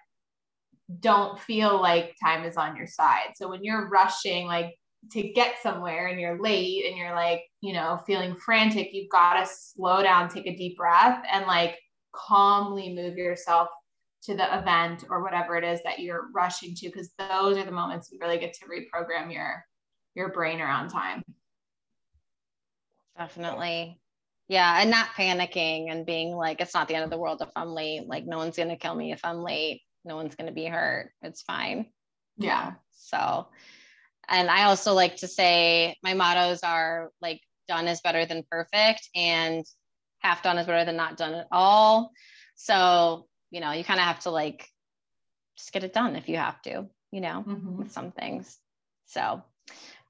don't 0.99 1.39
feel 1.39 1.82
like 1.82 2.15
time 2.23 2.45
is 2.45 2.58
on 2.58 2.75
your 2.75 2.88
side. 2.88 3.32
So 3.36 3.49
when 3.49 3.63
you're 3.63 3.89
rushing, 3.89 4.47
like 4.47 4.75
to 5.11 5.31
get 5.33 5.55
somewhere 5.61 6.07
and 6.07 6.19
you're 6.19 6.41
late 6.41 6.85
and 6.85 6.97
you're 6.97 7.13
like, 7.13 7.43
you 7.61 7.73
know, 7.73 7.99
feeling 8.05 8.35
frantic, 8.35 8.89
you've 8.93 9.09
got 9.09 9.39
to 9.39 9.49
slow 9.51 10.01
down, 10.01 10.29
take 10.29 10.47
a 10.47 10.55
deep 10.55 10.77
breath, 10.77 11.23
and 11.31 11.45
like 11.45 11.77
calmly 12.13 12.93
move 12.93 13.17
yourself 13.17 13.67
to 14.23 14.35
the 14.35 14.57
event 14.57 15.03
or 15.09 15.21
whatever 15.21 15.57
it 15.57 15.63
is 15.63 15.81
that 15.83 15.99
you're 15.99 16.27
rushing 16.33 16.73
to 16.75 16.87
because 16.87 17.11
those 17.17 17.57
are 17.57 17.65
the 17.65 17.71
moments 17.71 18.09
you 18.11 18.19
really 18.21 18.37
get 18.37 18.53
to 18.53 18.65
reprogram 18.65 19.33
your 19.33 19.63
your 20.15 20.29
brain 20.29 20.61
around 20.61 20.89
time. 20.89 21.23
Definitely. 23.17 23.99
Yeah 24.47 24.79
and 24.79 24.89
not 24.89 25.07
panicking 25.17 25.91
and 25.91 26.05
being 26.05 26.35
like 26.35 26.61
it's 26.61 26.73
not 26.73 26.87
the 26.87 26.95
end 26.95 27.03
of 27.03 27.09
the 27.09 27.17
world 27.17 27.41
if 27.41 27.49
i'm 27.55 27.69
late. 27.69 28.07
Like 28.07 28.25
no 28.25 28.37
one's 28.37 28.55
going 28.55 28.69
to 28.69 28.77
kill 28.77 28.95
me 28.95 29.11
if 29.11 29.19
i'm 29.23 29.43
late. 29.43 29.81
No 30.05 30.15
one's 30.15 30.35
going 30.35 30.47
to 30.47 30.53
be 30.53 30.65
hurt. 30.65 31.11
It's 31.21 31.41
fine. 31.41 31.87
Yeah. 32.37 32.73
So 32.91 33.47
and 34.29 34.49
I 34.49 34.63
also 34.63 34.93
like 34.93 35.17
to 35.17 35.27
say 35.27 35.95
my 36.03 36.13
mottos 36.13 36.63
are 36.63 37.12
like 37.21 37.41
done 37.67 37.88
is 37.88 38.01
better 38.01 38.25
than 38.25 38.43
perfect 38.49 39.09
and 39.15 39.65
half 40.19 40.43
done 40.43 40.57
is 40.57 40.65
better 40.65 40.86
than 40.86 40.95
not 40.95 41.17
done 41.17 41.33
at 41.33 41.47
all. 41.51 42.12
So, 42.55 43.27
you 43.51 43.59
know, 43.59 43.71
you 43.71 43.83
kind 43.83 43.99
of 43.99 44.05
have 44.05 44.19
to 44.21 44.31
like 44.31 44.67
just 45.57 45.71
get 45.71 45.83
it 45.83 45.93
done 45.93 46.15
if 46.15 46.29
you 46.29 46.38
have 46.38 46.62
to, 46.63 46.88
you 47.12 47.21
know, 47.21 47.43
mm-hmm. 47.47 47.77
with 47.77 47.91
some 47.91 48.12
things. 48.12 48.57
So 49.05 49.43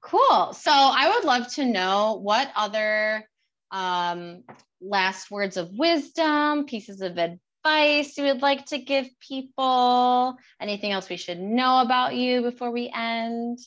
cool. 0.00 0.52
So 0.52 0.70
I 0.72 1.12
would 1.14 1.24
love 1.24 1.52
to 1.54 1.64
know 1.64 2.20
what 2.22 2.50
other 2.54 3.28
um, 3.70 4.44
last 4.80 5.30
words 5.30 5.56
of 5.56 5.70
wisdom, 5.72 6.66
pieces 6.66 7.00
of 7.00 7.18
advice 7.18 8.16
you 8.16 8.24
would 8.24 8.42
like 8.42 8.66
to 8.66 8.78
give 8.78 9.08
people, 9.20 10.36
anything 10.60 10.92
else 10.92 11.08
we 11.08 11.16
should 11.16 11.40
know 11.40 11.80
about 11.80 12.14
you 12.14 12.42
before 12.42 12.70
we 12.70 12.92
end. 12.94 13.58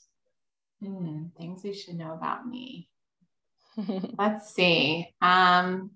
Hmm, 0.81 1.27
things 1.37 1.63
you 1.63 1.73
should 1.73 1.95
know 1.95 2.13
about 2.13 2.47
me. 2.47 2.89
Let's 4.17 4.53
see. 4.53 5.07
Um, 5.21 5.91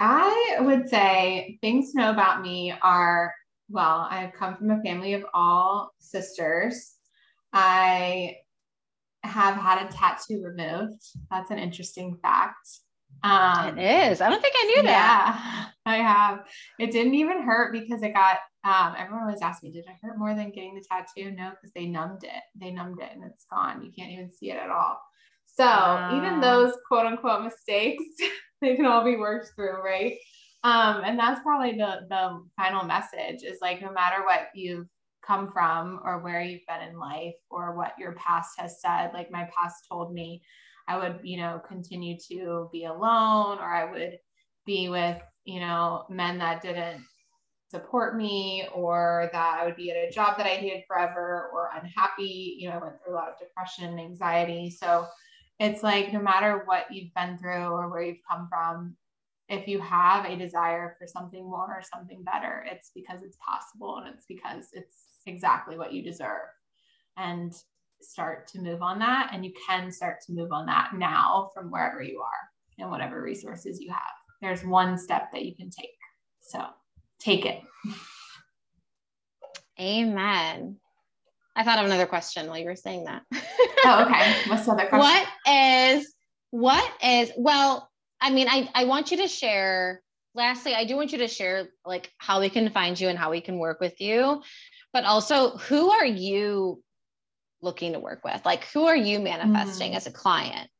I 0.00 0.56
would 0.60 0.88
say 0.88 1.58
things 1.60 1.92
to 1.92 1.98
know 1.98 2.10
about 2.10 2.42
me 2.42 2.72
are 2.82 3.34
well, 3.70 4.08
I've 4.10 4.32
come 4.32 4.56
from 4.56 4.70
a 4.70 4.82
family 4.82 5.12
of 5.12 5.26
all 5.34 5.90
sisters. 5.98 6.94
I 7.52 8.36
have 9.22 9.56
had 9.56 9.86
a 9.86 9.92
tattoo 9.92 10.42
removed. 10.42 11.02
That's 11.30 11.50
an 11.50 11.58
interesting 11.58 12.16
fact. 12.22 12.66
Um, 13.22 13.78
it 13.78 14.10
is. 14.10 14.20
I 14.20 14.30
don't 14.30 14.40
think 14.40 14.54
I 14.56 14.64
knew 14.64 14.82
that. 14.84 15.70
Yeah, 15.86 15.92
I 15.92 15.96
have. 15.96 16.44
It 16.78 16.92
didn't 16.92 17.14
even 17.14 17.42
hurt 17.42 17.72
because 17.72 18.02
it 18.02 18.14
got. 18.14 18.38
Um, 18.68 18.94
everyone 18.98 19.22
always 19.22 19.40
asks 19.40 19.62
me, 19.62 19.70
"Did 19.70 19.86
it 19.86 19.96
hurt 20.02 20.18
more 20.18 20.34
than 20.34 20.50
getting 20.50 20.74
the 20.74 20.84
tattoo?" 20.84 21.30
No, 21.30 21.50
because 21.50 21.72
they 21.72 21.86
numbed 21.86 22.24
it. 22.24 22.42
They 22.54 22.70
numbed 22.70 23.00
it, 23.00 23.10
and 23.12 23.24
it's 23.24 23.46
gone. 23.46 23.82
You 23.82 23.90
can't 23.90 24.10
even 24.12 24.30
see 24.30 24.50
it 24.50 24.58
at 24.58 24.70
all. 24.70 25.00
So 25.46 25.64
even 26.14 26.40
those 26.40 26.74
quote 26.86 27.06
unquote 27.06 27.44
mistakes, 27.44 28.04
they 28.60 28.76
can 28.76 28.84
all 28.84 29.02
be 29.04 29.16
worked 29.16 29.52
through, 29.54 29.82
right? 29.82 30.18
Um, 30.64 31.02
and 31.02 31.18
that's 31.18 31.40
probably 31.40 31.78
the 31.78 32.06
the 32.10 32.44
final 32.56 32.84
message 32.84 33.42
is 33.42 33.58
like 33.62 33.80
no 33.80 33.90
matter 33.90 34.22
what 34.24 34.48
you've 34.54 34.86
come 35.26 35.50
from 35.50 36.00
or 36.04 36.20
where 36.20 36.42
you've 36.42 36.66
been 36.68 36.88
in 36.88 36.98
life 36.98 37.36
or 37.50 37.74
what 37.74 37.94
your 37.98 38.12
past 38.16 38.50
has 38.58 38.82
said, 38.82 39.12
like 39.14 39.30
my 39.30 39.48
past 39.56 39.86
told 39.88 40.12
me 40.12 40.42
I 40.86 40.98
would, 40.98 41.20
you 41.22 41.38
know, 41.38 41.60
continue 41.66 42.18
to 42.30 42.68
be 42.70 42.84
alone 42.84 43.58
or 43.58 43.72
I 43.74 43.90
would 43.90 44.18
be 44.66 44.90
with, 44.90 45.20
you 45.44 45.60
know, 45.60 46.04
men 46.10 46.38
that 46.38 46.62
didn't 46.62 47.02
support 47.70 48.16
me 48.16 48.66
or 48.74 49.28
that 49.32 49.58
I 49.60 49.66
would 49.66 49.76
be 49.76 49.90
at 49.90 49.96
a 49.96 50.10
job 50.10 50.38
that 50.38 50.46
I 50.46 50.50
hated 50.50 50.84
forever 50.86 51.50
or 51.52 51.70
unhappy. 51.74 52.56
You 52.58 52.70
know, 52.70 52.76
I 52.76 52.82
went 52.82 52.94
through 53.02 53.14
a 53.14 53.16
lot 53.16 53.28
of 53.28 53.38
depression 53.38 53.84
and 53.84 54.00
anxiety. 54.00 54.70
So 54.70 55.06
it's 55.60 55.82
like 55.82 56.12
no 56.12 56.20
matter 56.20 56.62
what 56.64 56.86
you've 56.90 57.12
been 57.14 57.36
through 57.36 57.66
or 57.66 57.90
where 57.90 58.02
you've 58.02 58.24
come 58.28 58.48
from, 58.48 58.96
if 59.48 59.66
you 59.66 59.80
have 59.80 60.24
a 60.24 60.36
desire 60.36 60.96
for 60.98 61.06
something 61.06 61.42
more 61.44 61.68
or 61.68 61.82
something 61.82 62.22
better, 62.22 62.64
it's 62.70 62.90
because 62.94 63.22
it's 63.22 63.38
possible 63.44 63.98
and 63.98 64.14
it's 64.14 64.26
because 64.26 64.66
it's 64.72 64.96
exactly 65.26 65.76
what 65.76 65.92
you 65.92 66.02
deserve. 66.02 66.48
And 67.16 67.52
start 68.00 68.46
to 68.48 68.60
move 68.60 68.82
on 68.82 68.98
that. 69.00 69.30
And 69.32 69.44
you 69.44 69.52
can 69.66 69.90
start 69.90 70.20
to 70.26 70.32
move 70.32 70.52
on 70.52 70.66
that 70.66 70.90
now 70.94 71.50
from 71.52 71.70
wherever 71.70 72.02
you 72.02 72.20
are 72.20 72.78
and 72.78 72.90
whatever 72.90 73.20
resources 73.20 73.80
you 73.80 73.90
have. 73.90 74.00
There's 74.40 74.64
one 74.64 74.96
step 74.96 75.32
that 75.32 75.44
you 75.44 75.54
can 75.54 75.70
take. 75.70 75.90
So 76.40 76.64
take 77.18 77.46
it. 77.46 77.60
Amen. 79.80 80.76
I 81.54 81.64
thought 81.64 81.78
of 81.78 81.86
another 81.86 82.06
question 82.06 82.46
while 82.46 82.58
you 82.58 82.66
were 82.66 82.76
saying 82.76 83.04
that. 83.04 83.22
oh, 83.84 84.04
okay. 84.04 84.34
What's 84.48 84.66
the 84.66 84.72
other 84.72 84.86
question? 84.86 84.98
What 84.98 85.26
is, 85.46 86.14
what 86.50 86.92
is, 87.02 87.32
well, 87.36 87.90
I 88.20 88.30
mean, 88.30 88.48
I, 88.48 88.68
I 88.74 88.84
want 88.84 89.10
you 89.10 89.18
to 89.18 89.28
share, 89.28 90.02
lastly, 90.34 90.74
I 90.74 90.84
do 90.84 90.96
want 90.96 91.12
you 91.12 91.18
to 91.18 91.28
share 91.28 91.68
like 91.84 92.12
how 92.18 92.40
we 92.40 92.48
can 92.48 92.70
find 92.70 92.98
you 92.98 93.08
and 93.08 93.18
how 93.18 93.30
we 93.30 93.40
can 93.40 93.58
work 93.58 93.80
with 93.80 94.00
you, 94.00 94.42
but 94.92 95.04
also 95.04 95.56
who 95.56 95.90
are 95.90 96.06
you 96.06 96.82
looking 97.60 97.92
to 97.92 97.98
work 97.98 98.24
with? 98.24 98.40
Like, 98.44 98.64
who 98.66 98.86
are 98.86 98.96
you 98.96 99.18
manifesting 99.18 99.92
mm. 99.92 99.96
as 99.96 100.06
a 100.06 100.12
client? 100.12 100.70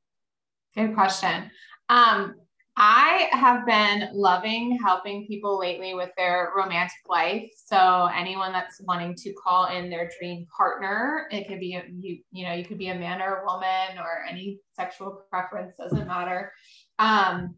Good 0.76 0.94
question. 0.94 1.50
Um, 1.88 2.34
I 2.80 3.28
have 3.32 3.66
been 3.66 4.08
loving 4.14 4.78
helping 4.80 5.26
people 5.26 5.58
lately 5.58 5.94
with 5.94 6.10
their 6.16 6.52
romantic 6.56 7.00
life. 7.08 7.50
So 7.66 8.08
anyone 8.14 8.52
that's 8.52 8.80
wanting 8.82 9.16
to 9.16 9.32
call 9.32 9.66
in 9.66 9.90
their 9.90 10.08
dream 10.16 10.46
partner, 10.56 11.26
it 11.32 11.48
could 11.48 11.58
be 11.58 11.74
a, 11.74 11.82
you, 11.98 12.18
you 12.30 12.46
know, 12.46 12.54
you 12.54 12.64
could 12.64 12.78
be 12.78 12.90
a 12.90 12.94
man 12.94 13.20
or 13.20 13.38
a 13.38 13.44
woman 13.44 13.98
or 13.98 14.24
any 14.30 14.60
sexual 14.74 15.24
preference 15.28 15.74
doesn't 15.76 16.06
matter. 16.06 16.52
Um, 17.00 17.56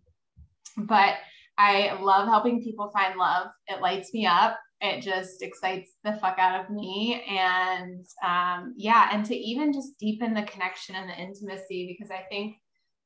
but 0.79 1.17
I 1.59 2.01
love 2.01 2.27
helping 2.27 2.63
people 2.63 2.91
find 2.91 3.19
love. 3.19 3.49
It 3.69 3.83
lights 3.83 4.15
me 4.15 4.25
up 4.25 4.59
it 4.81 5.03
just 5.03 5.43
excites 5.43 5.97
the 6.05 6.15
fuck 6.23 6.39
out 6.39 6.65
of 6.65 6.71
me 6.71 7.23
and 7.29 8.07
um, 8.27 8.75
yeah 8.77 9.11
and 9.13 9.25
to 9.27 9.37
even 9.37 9.73
just 9.73 9.99
deepen 9.99 10.33
the 10.33 10.43
connection 10.45 10.95
and 10.95 11.09
the 11.09 11.21
intimacy 11.21 11.87
because 11.87 12.11
i 12.11 12.23
think 12.31 12.57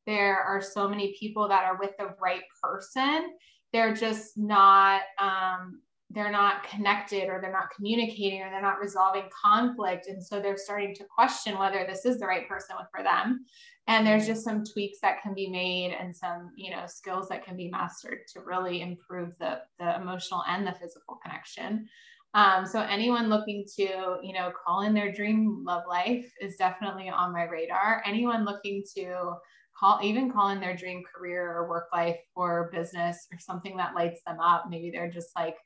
there 0.06 0.38
are 0.38 0.60
so 0.60 0.88
many 0.88 1.16
people 1.18 1.48
that 1.48 1.64
are 1.64 1.78
with 1.78 1.96
the 1.98 2.14
right 2.20 2.42
person 2.62 3.32
they're 3.74 3.92
just 3.92 4.38
not 4.38 5.02
um, 5.18 5.80
they're 6.10 6.30
not 6.30 6.62
connected 6.62 7.28
or 7.28 7.40
they're 7.40 7.52
not 7.52 7.74
communicating 7.74 8.40
or 8.40 8.48
they're 8.48 8.62
not 8.62 8.78
resolving 8.78 9.24
conflict. 9.44 10.06
And 10.06 10.24
so 10.24 10.40
they're 10.40 10.56
starting 10.56 10.94
to 10.94 11.04
question 11.04 11.58
whether 11.58 11.84
this 11.84 12.04
is 12.04 12.20
the 12.20 12.26
right 12.26 12.48
person 12.48 12.76
for 12.94 13.02
them. 13.02 13.44
And 13.88 14.06
there's 14.06 14.26
just 14.26 14.44
some 14.44 14.64
tweaks 14.64 14.98
that 15.02 15.20
can 15.22 15.34
be 15.34 15.48
made 15.48 15.92
and 15.92 16.14
some 16.16 16.52
you 16.56 16.70
know 16.70 16.84
skills 16.86 17.28
that 17.28 17.44
can 17.44 17.56
be 17.56 17.68
mastered 17.68 18.20
to 18.32 18.40
really 18.40 18.80
improve 18.80 19.32
the 19.40 19.60
the 19.78 19.96
emotional 19.96 20.44
and 20.48 20.66
the 20.66 20.72
physical 20.72 21.18
connection. 21.22 21.88
Um, 22.32 22.64
so 22.66 22.80
anyone 22.80 23.28
looking 23.28 23.64
to 23.76 24.18
you 24.22 24.32
know 24.32 24.52
call 24.64 24.82
in 24.82 24.94
their 24.94 25.12
dream 25.12 25.64
love 25.66 25.82
life 25.88 26.32
is 26.40 26.56
definitely 26.56 27.08
on 27.08 27.32
my 27.32 27.44
radar. 27.44 28.02
Anyone 28.06 28.44
looking 28.44 28.84
to 28.96 29.34
call 29.78 30.00
even 30.02 30.30
calling 30.30 30.60
their 30.60 30.76
dream 30.76 31.02
career 31.02 31.50
or 31.50 31.68
work 31.68 31.88
life 31.92 32.18
or 32.34 32.70
business 32.72 33.26
or 33.32 33.38
something 33.38 33.76
that 33.76 33.94
lights 33.94 34.20
them 34.26 34.40
up. 34.40 34.66
Maybe 34.68 34.90
they're 34.90 35.10
just 35.10 35.30
like 35.36 35.56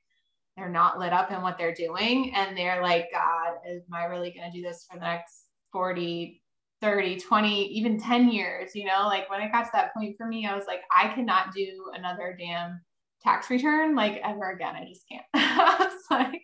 they're 0.56 0.68
not 0.68 0.98
lit 0.98 1.12
up 1.12 1.30
in 1.30 1.40
what 1.40 1.56
they're 1.56 1.74
doing 1.74 2.34
and 2.34 2.56
they're 2.56 2.82
like 2.82 3.06
god 3.12 3.52
am 3.64 3.80
i 3.94 4.04
really 4.04 4.32
going 4.32 4.50
to 4.50 4.56
do 4.56 4.62
this 4.62 4.84
for 4.90 4.98
the 4.98 5.04
next 5.04 5.44
40 5.72 6.42
30 6.80 7.18
20 7.20 7.66
even 7.66 7.98
10 7.98 8.30
years? 8.30 8.74
You 8.74 8.86
know 8.86 9.02
like 9.06 9.30
when 9.30 9.40
it 9.40 9.52
got 9.52 9.64
to 9.64 9.70
that 9.74 9.94
point 9.94 10.16
for 10.16 10.26
me 10.26 10.46
i 10.46 10.56
was 10.56 10.66
like 10.66 10.80
i 10.94 11.08
cannot 11.14 11.54
do 11.54 11.92
another 11.94 12.36
damn 12.38 12.80
tax 13.22 13.50
return 13.50 13.94
like 13.94 14.20
ever 14.24 14.50
again. 14.50 14.76
I 14.76 14.84
just 14.84 15.04
can't. 15.08 15.92
Like 16.10 16.40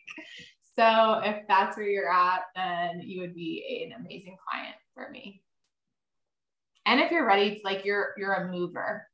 so 0.76 1.20
if 1.24 1.46
that's 1.48 1.78
where 1.78 1.88
you're 1.88 2.12
at 2.12 2.42
then 2.54 3.00
you 3.00 3.22
would 3.22 3.34
be 3.34 3.86
an 3.90 3.98
amazing 3.98 4.36
client 4.46 4.76
for 4.92 5.08
me 5.10 5.40
and 6.86 7.00
if 7.00 7.10
you're 7.10 7.26
ready 7.26 7.60
like 7.64 7.84
you're 7.84 8.14
you're 8.16 8.32
a 8.32 8.50
mover 8.50 9.06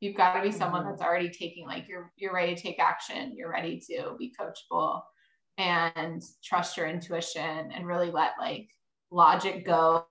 you've 0.00 0.16
got 0.16 0.34
to 0.34 0.42
be 0.42 0.50
someone 0.50 0.82
mm-hmm. 0.82 0.90
that's 0.90 1.02
already 1.02 1.30
taking 1.30 1.66
like 1.66 1.88
you're 1.88 2.12
you're 2.16 2.34
ready 2.34 2.54
to 2.54 2.60
take 2.60 2.78
action 2.78 3.32
you're 3.36 3.50
ready 3.50 3.80
to 3.80 4.14
be 4.18 4.32
coachable 4.38 5.00
and 5.58 6.22
trust 6.42 6.76
your 6.76 6.86
intuition 6.86 7.70
and 7.72 7.86
really 7.86 8.10
let 8.10 8.32
like 8.38 8.68
logic 9.10 9.66
go 9.66 10.06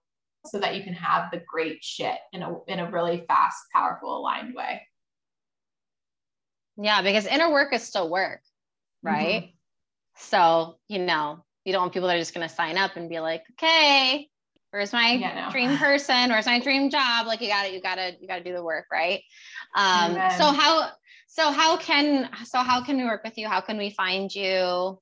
so 0.45 0.59
that 0.59 0.75
you 0.75 0.83
can 0.83 0.93
have 0.93 1.31
the 1.31 1.41
great 1.47 1.83
shit 1.83 2.17
in 2.33 2.41
a 2.41 2.55
in 2.67 2.79
a 2.79 2.89
really 2.89 3.23
fast, 3.27 3.57
powerful, 3.73 4.17
aligned 4.17 4.55
way. 4.55 4.81
Yeah, 6.77 7.01
because 7.01 7.25
inner 7.25 7.51
work 7.51 7.73
is 7.73 7.83
still 7.83 8.09
work, 8.09 8.41
right? 9.03 9.43
Mm-hmm. 9.43 9.51
So, 10.17 10.77
you 10.87 10.99
know, 10.99 11.43
you 11.63 11.73
don't 11.73 11.83
want 11.83 11.93
people 11.93 12.07
that 12.07 12.15
are 12.15 12.19
just 12.19 12.33
going 12.33 12.47
to 12.47 12.53
sign 12.53 12.77
up 12.77 12.95
and 12.95 13.09
be 13.09 13.19
like, 13.19 13.43
okay, 13.51 14.29
where's 14.71 14.91
my 14.91 15.13
yeah, 15.13 15.45
no. 15.45 15.51
dream 15.51 15.77
person? 15.77 16.29
Where's 16.29 16.45
my 16.45 16.59
dream 16.59 16.89
job? 16.89 17.27
Like 17.27 17.41
you 17.41 17.47
got 17.47 17.67
to, 17.67 17.73
you 17.73 17.81
got 17.81 17.95
to, 17.95 18.15
you 18.19 18.27
got 18.27 18.37
to 18.37 18.43
do 18.43 18.53
the 18.53 18.63
work, 18.63 18.85
right? 18.91 19.21
Um, 19.75 20.13
so 20.37 20.45
how, 20.45 20.89
so 21.27 21.51
how 21.51 21.77
can, 21.77 22.29
so 22.45 22.59
how 22.59 22.83
can 22.83 22.97
we 22.97 23.05
work 23.05 23.23
with 23.23 23.37
you? 23.37 23.47
How 23.47 23.61
can 23.61 23.77
we 23.77 23.91
find 23.91 24.33
you? 24.33 24.99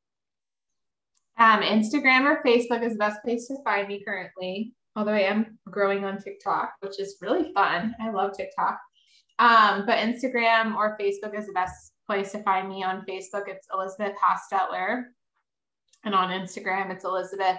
Um, 1.38 1.62
Instagram 1.62 2.26
or 2.26 2.44
Facebook 2.44 2.84
is 2.84 2.94
the 2.94 3.00
best 3.00 3.24
place 3.24 3.48
to 3.48 3.56
find 3.64 3.88
me 3.88 4.04
currently 4.06 4.74
although 4.96 5.14
I 5.14 5.22
am 5.22 5.58
growing 5.70 6.04
on 6.04 6.22
TikTok, 6.22 6.74
which 6.82 7.00
is 7.00 7.18
really 7.22 7.54
fun. 7.54 7.96
I 8.02 8.12
love 8.12 8.36
TikTok. 8.36 8.80
Um, 9.40 9.86
but 9.86 9.98
Instagram 9.98 10.76
or 10.76 10.98
Facebook 11.00 11.38
is 11.38 11.48
the 11.48 11.54
best 11.54 11.94
place 12.06 12.34
to 12.34 12.44
find 12.44 12.68
me. 12.68 12.84
On 12.84 13.06
Facebook, 13.08 13.48
it's 13.48 13.68
Elizabeth 13.74 14.14
Hostetler. 14.22 15.04
And 16.04 16.14
on 16.14 16.30
Instagram, 16.30 16.92
it's 16.92 17.06
Elizabeth 17.06 17.58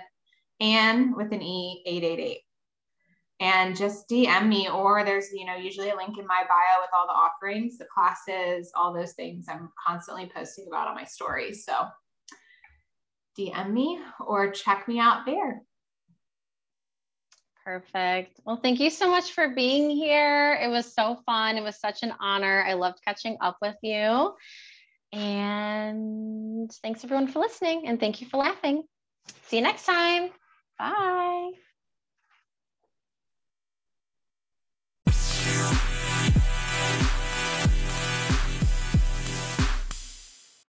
Ann 0.61 1.14
with 1.16 1.33
an 1.33 1.42
E 1.42 1.83
888. 1.87 2.38
And 3.42 3.75
just 3.75 4.07
DM 4.09 4.49
me, 4.49 4.68
or 4.68 5.03
there's, 5.03 5.33
you 5.33 5.46
know, 5.46 5.57
usually 5.57 5.88
a 5.88 5.96
link 5.96 6.18
in 6.18 6.27
my 6.27 6.42
bio 6.46 6.81
with 6.83 6.90
all 6.94 7.07
the 7.07 7.14
offerings, 7.14 7.79
the 7.79 7.87
classes, 7.87 8.70
all 8.77 8.92
those 8.92 9.14
things 9.14 9.46
I'm 9.49 9.70
constantly 9.87 10.31
posting 10.35 10.66
about 10.68 10.88
on 10.88 10.94
my 10.94 11.05
stories. 11.05 11.64
So 11.64 11.87
DM 13.38 13.73
me 13.73 13.99
or 14.20 14.51
check 14.51 14.87
me 14.87 14.99
out 14.99 15.25
there. 15.25 15.62
Perfect. 17.64 18.40
Well, 18.44 18.57
thank 18.57 18.81
you 18.81 18.90
so 18.90 19.11
much 19.11 19.33
for 19.33 19.49
being 19.49 19.90
here. 19.90 20.59
It 20.61 20.68
was 20.68 20.92
so 20.92 21.20
fun. 21.25 21.57
It 21.57 21.62
was 21.62 21.79
such 21.79 22.03
an 22.03 22.12
honor. 22.20 22.64
I 22.66 22.75
loved 22.75 23.01
catching 23.05 23.37
up 23.40 23.57
with 23.62 23.77
you. 23.83 24.35
And 25.12 26.70
thanks 26.83 27.05
everyone 27.05 27.29
for 27.29 27.38
listening. 27.38 27.87
And 27.87 27.99
thank 27.99 28.20
you 28.20 28.27
for 28.27 28.38
laughing. 28.38 28.83
See 29.46 29.57
you 29.57 29.62
next 29.62 29.87
time. 29.87 30.31
Bye. 30.80 31.52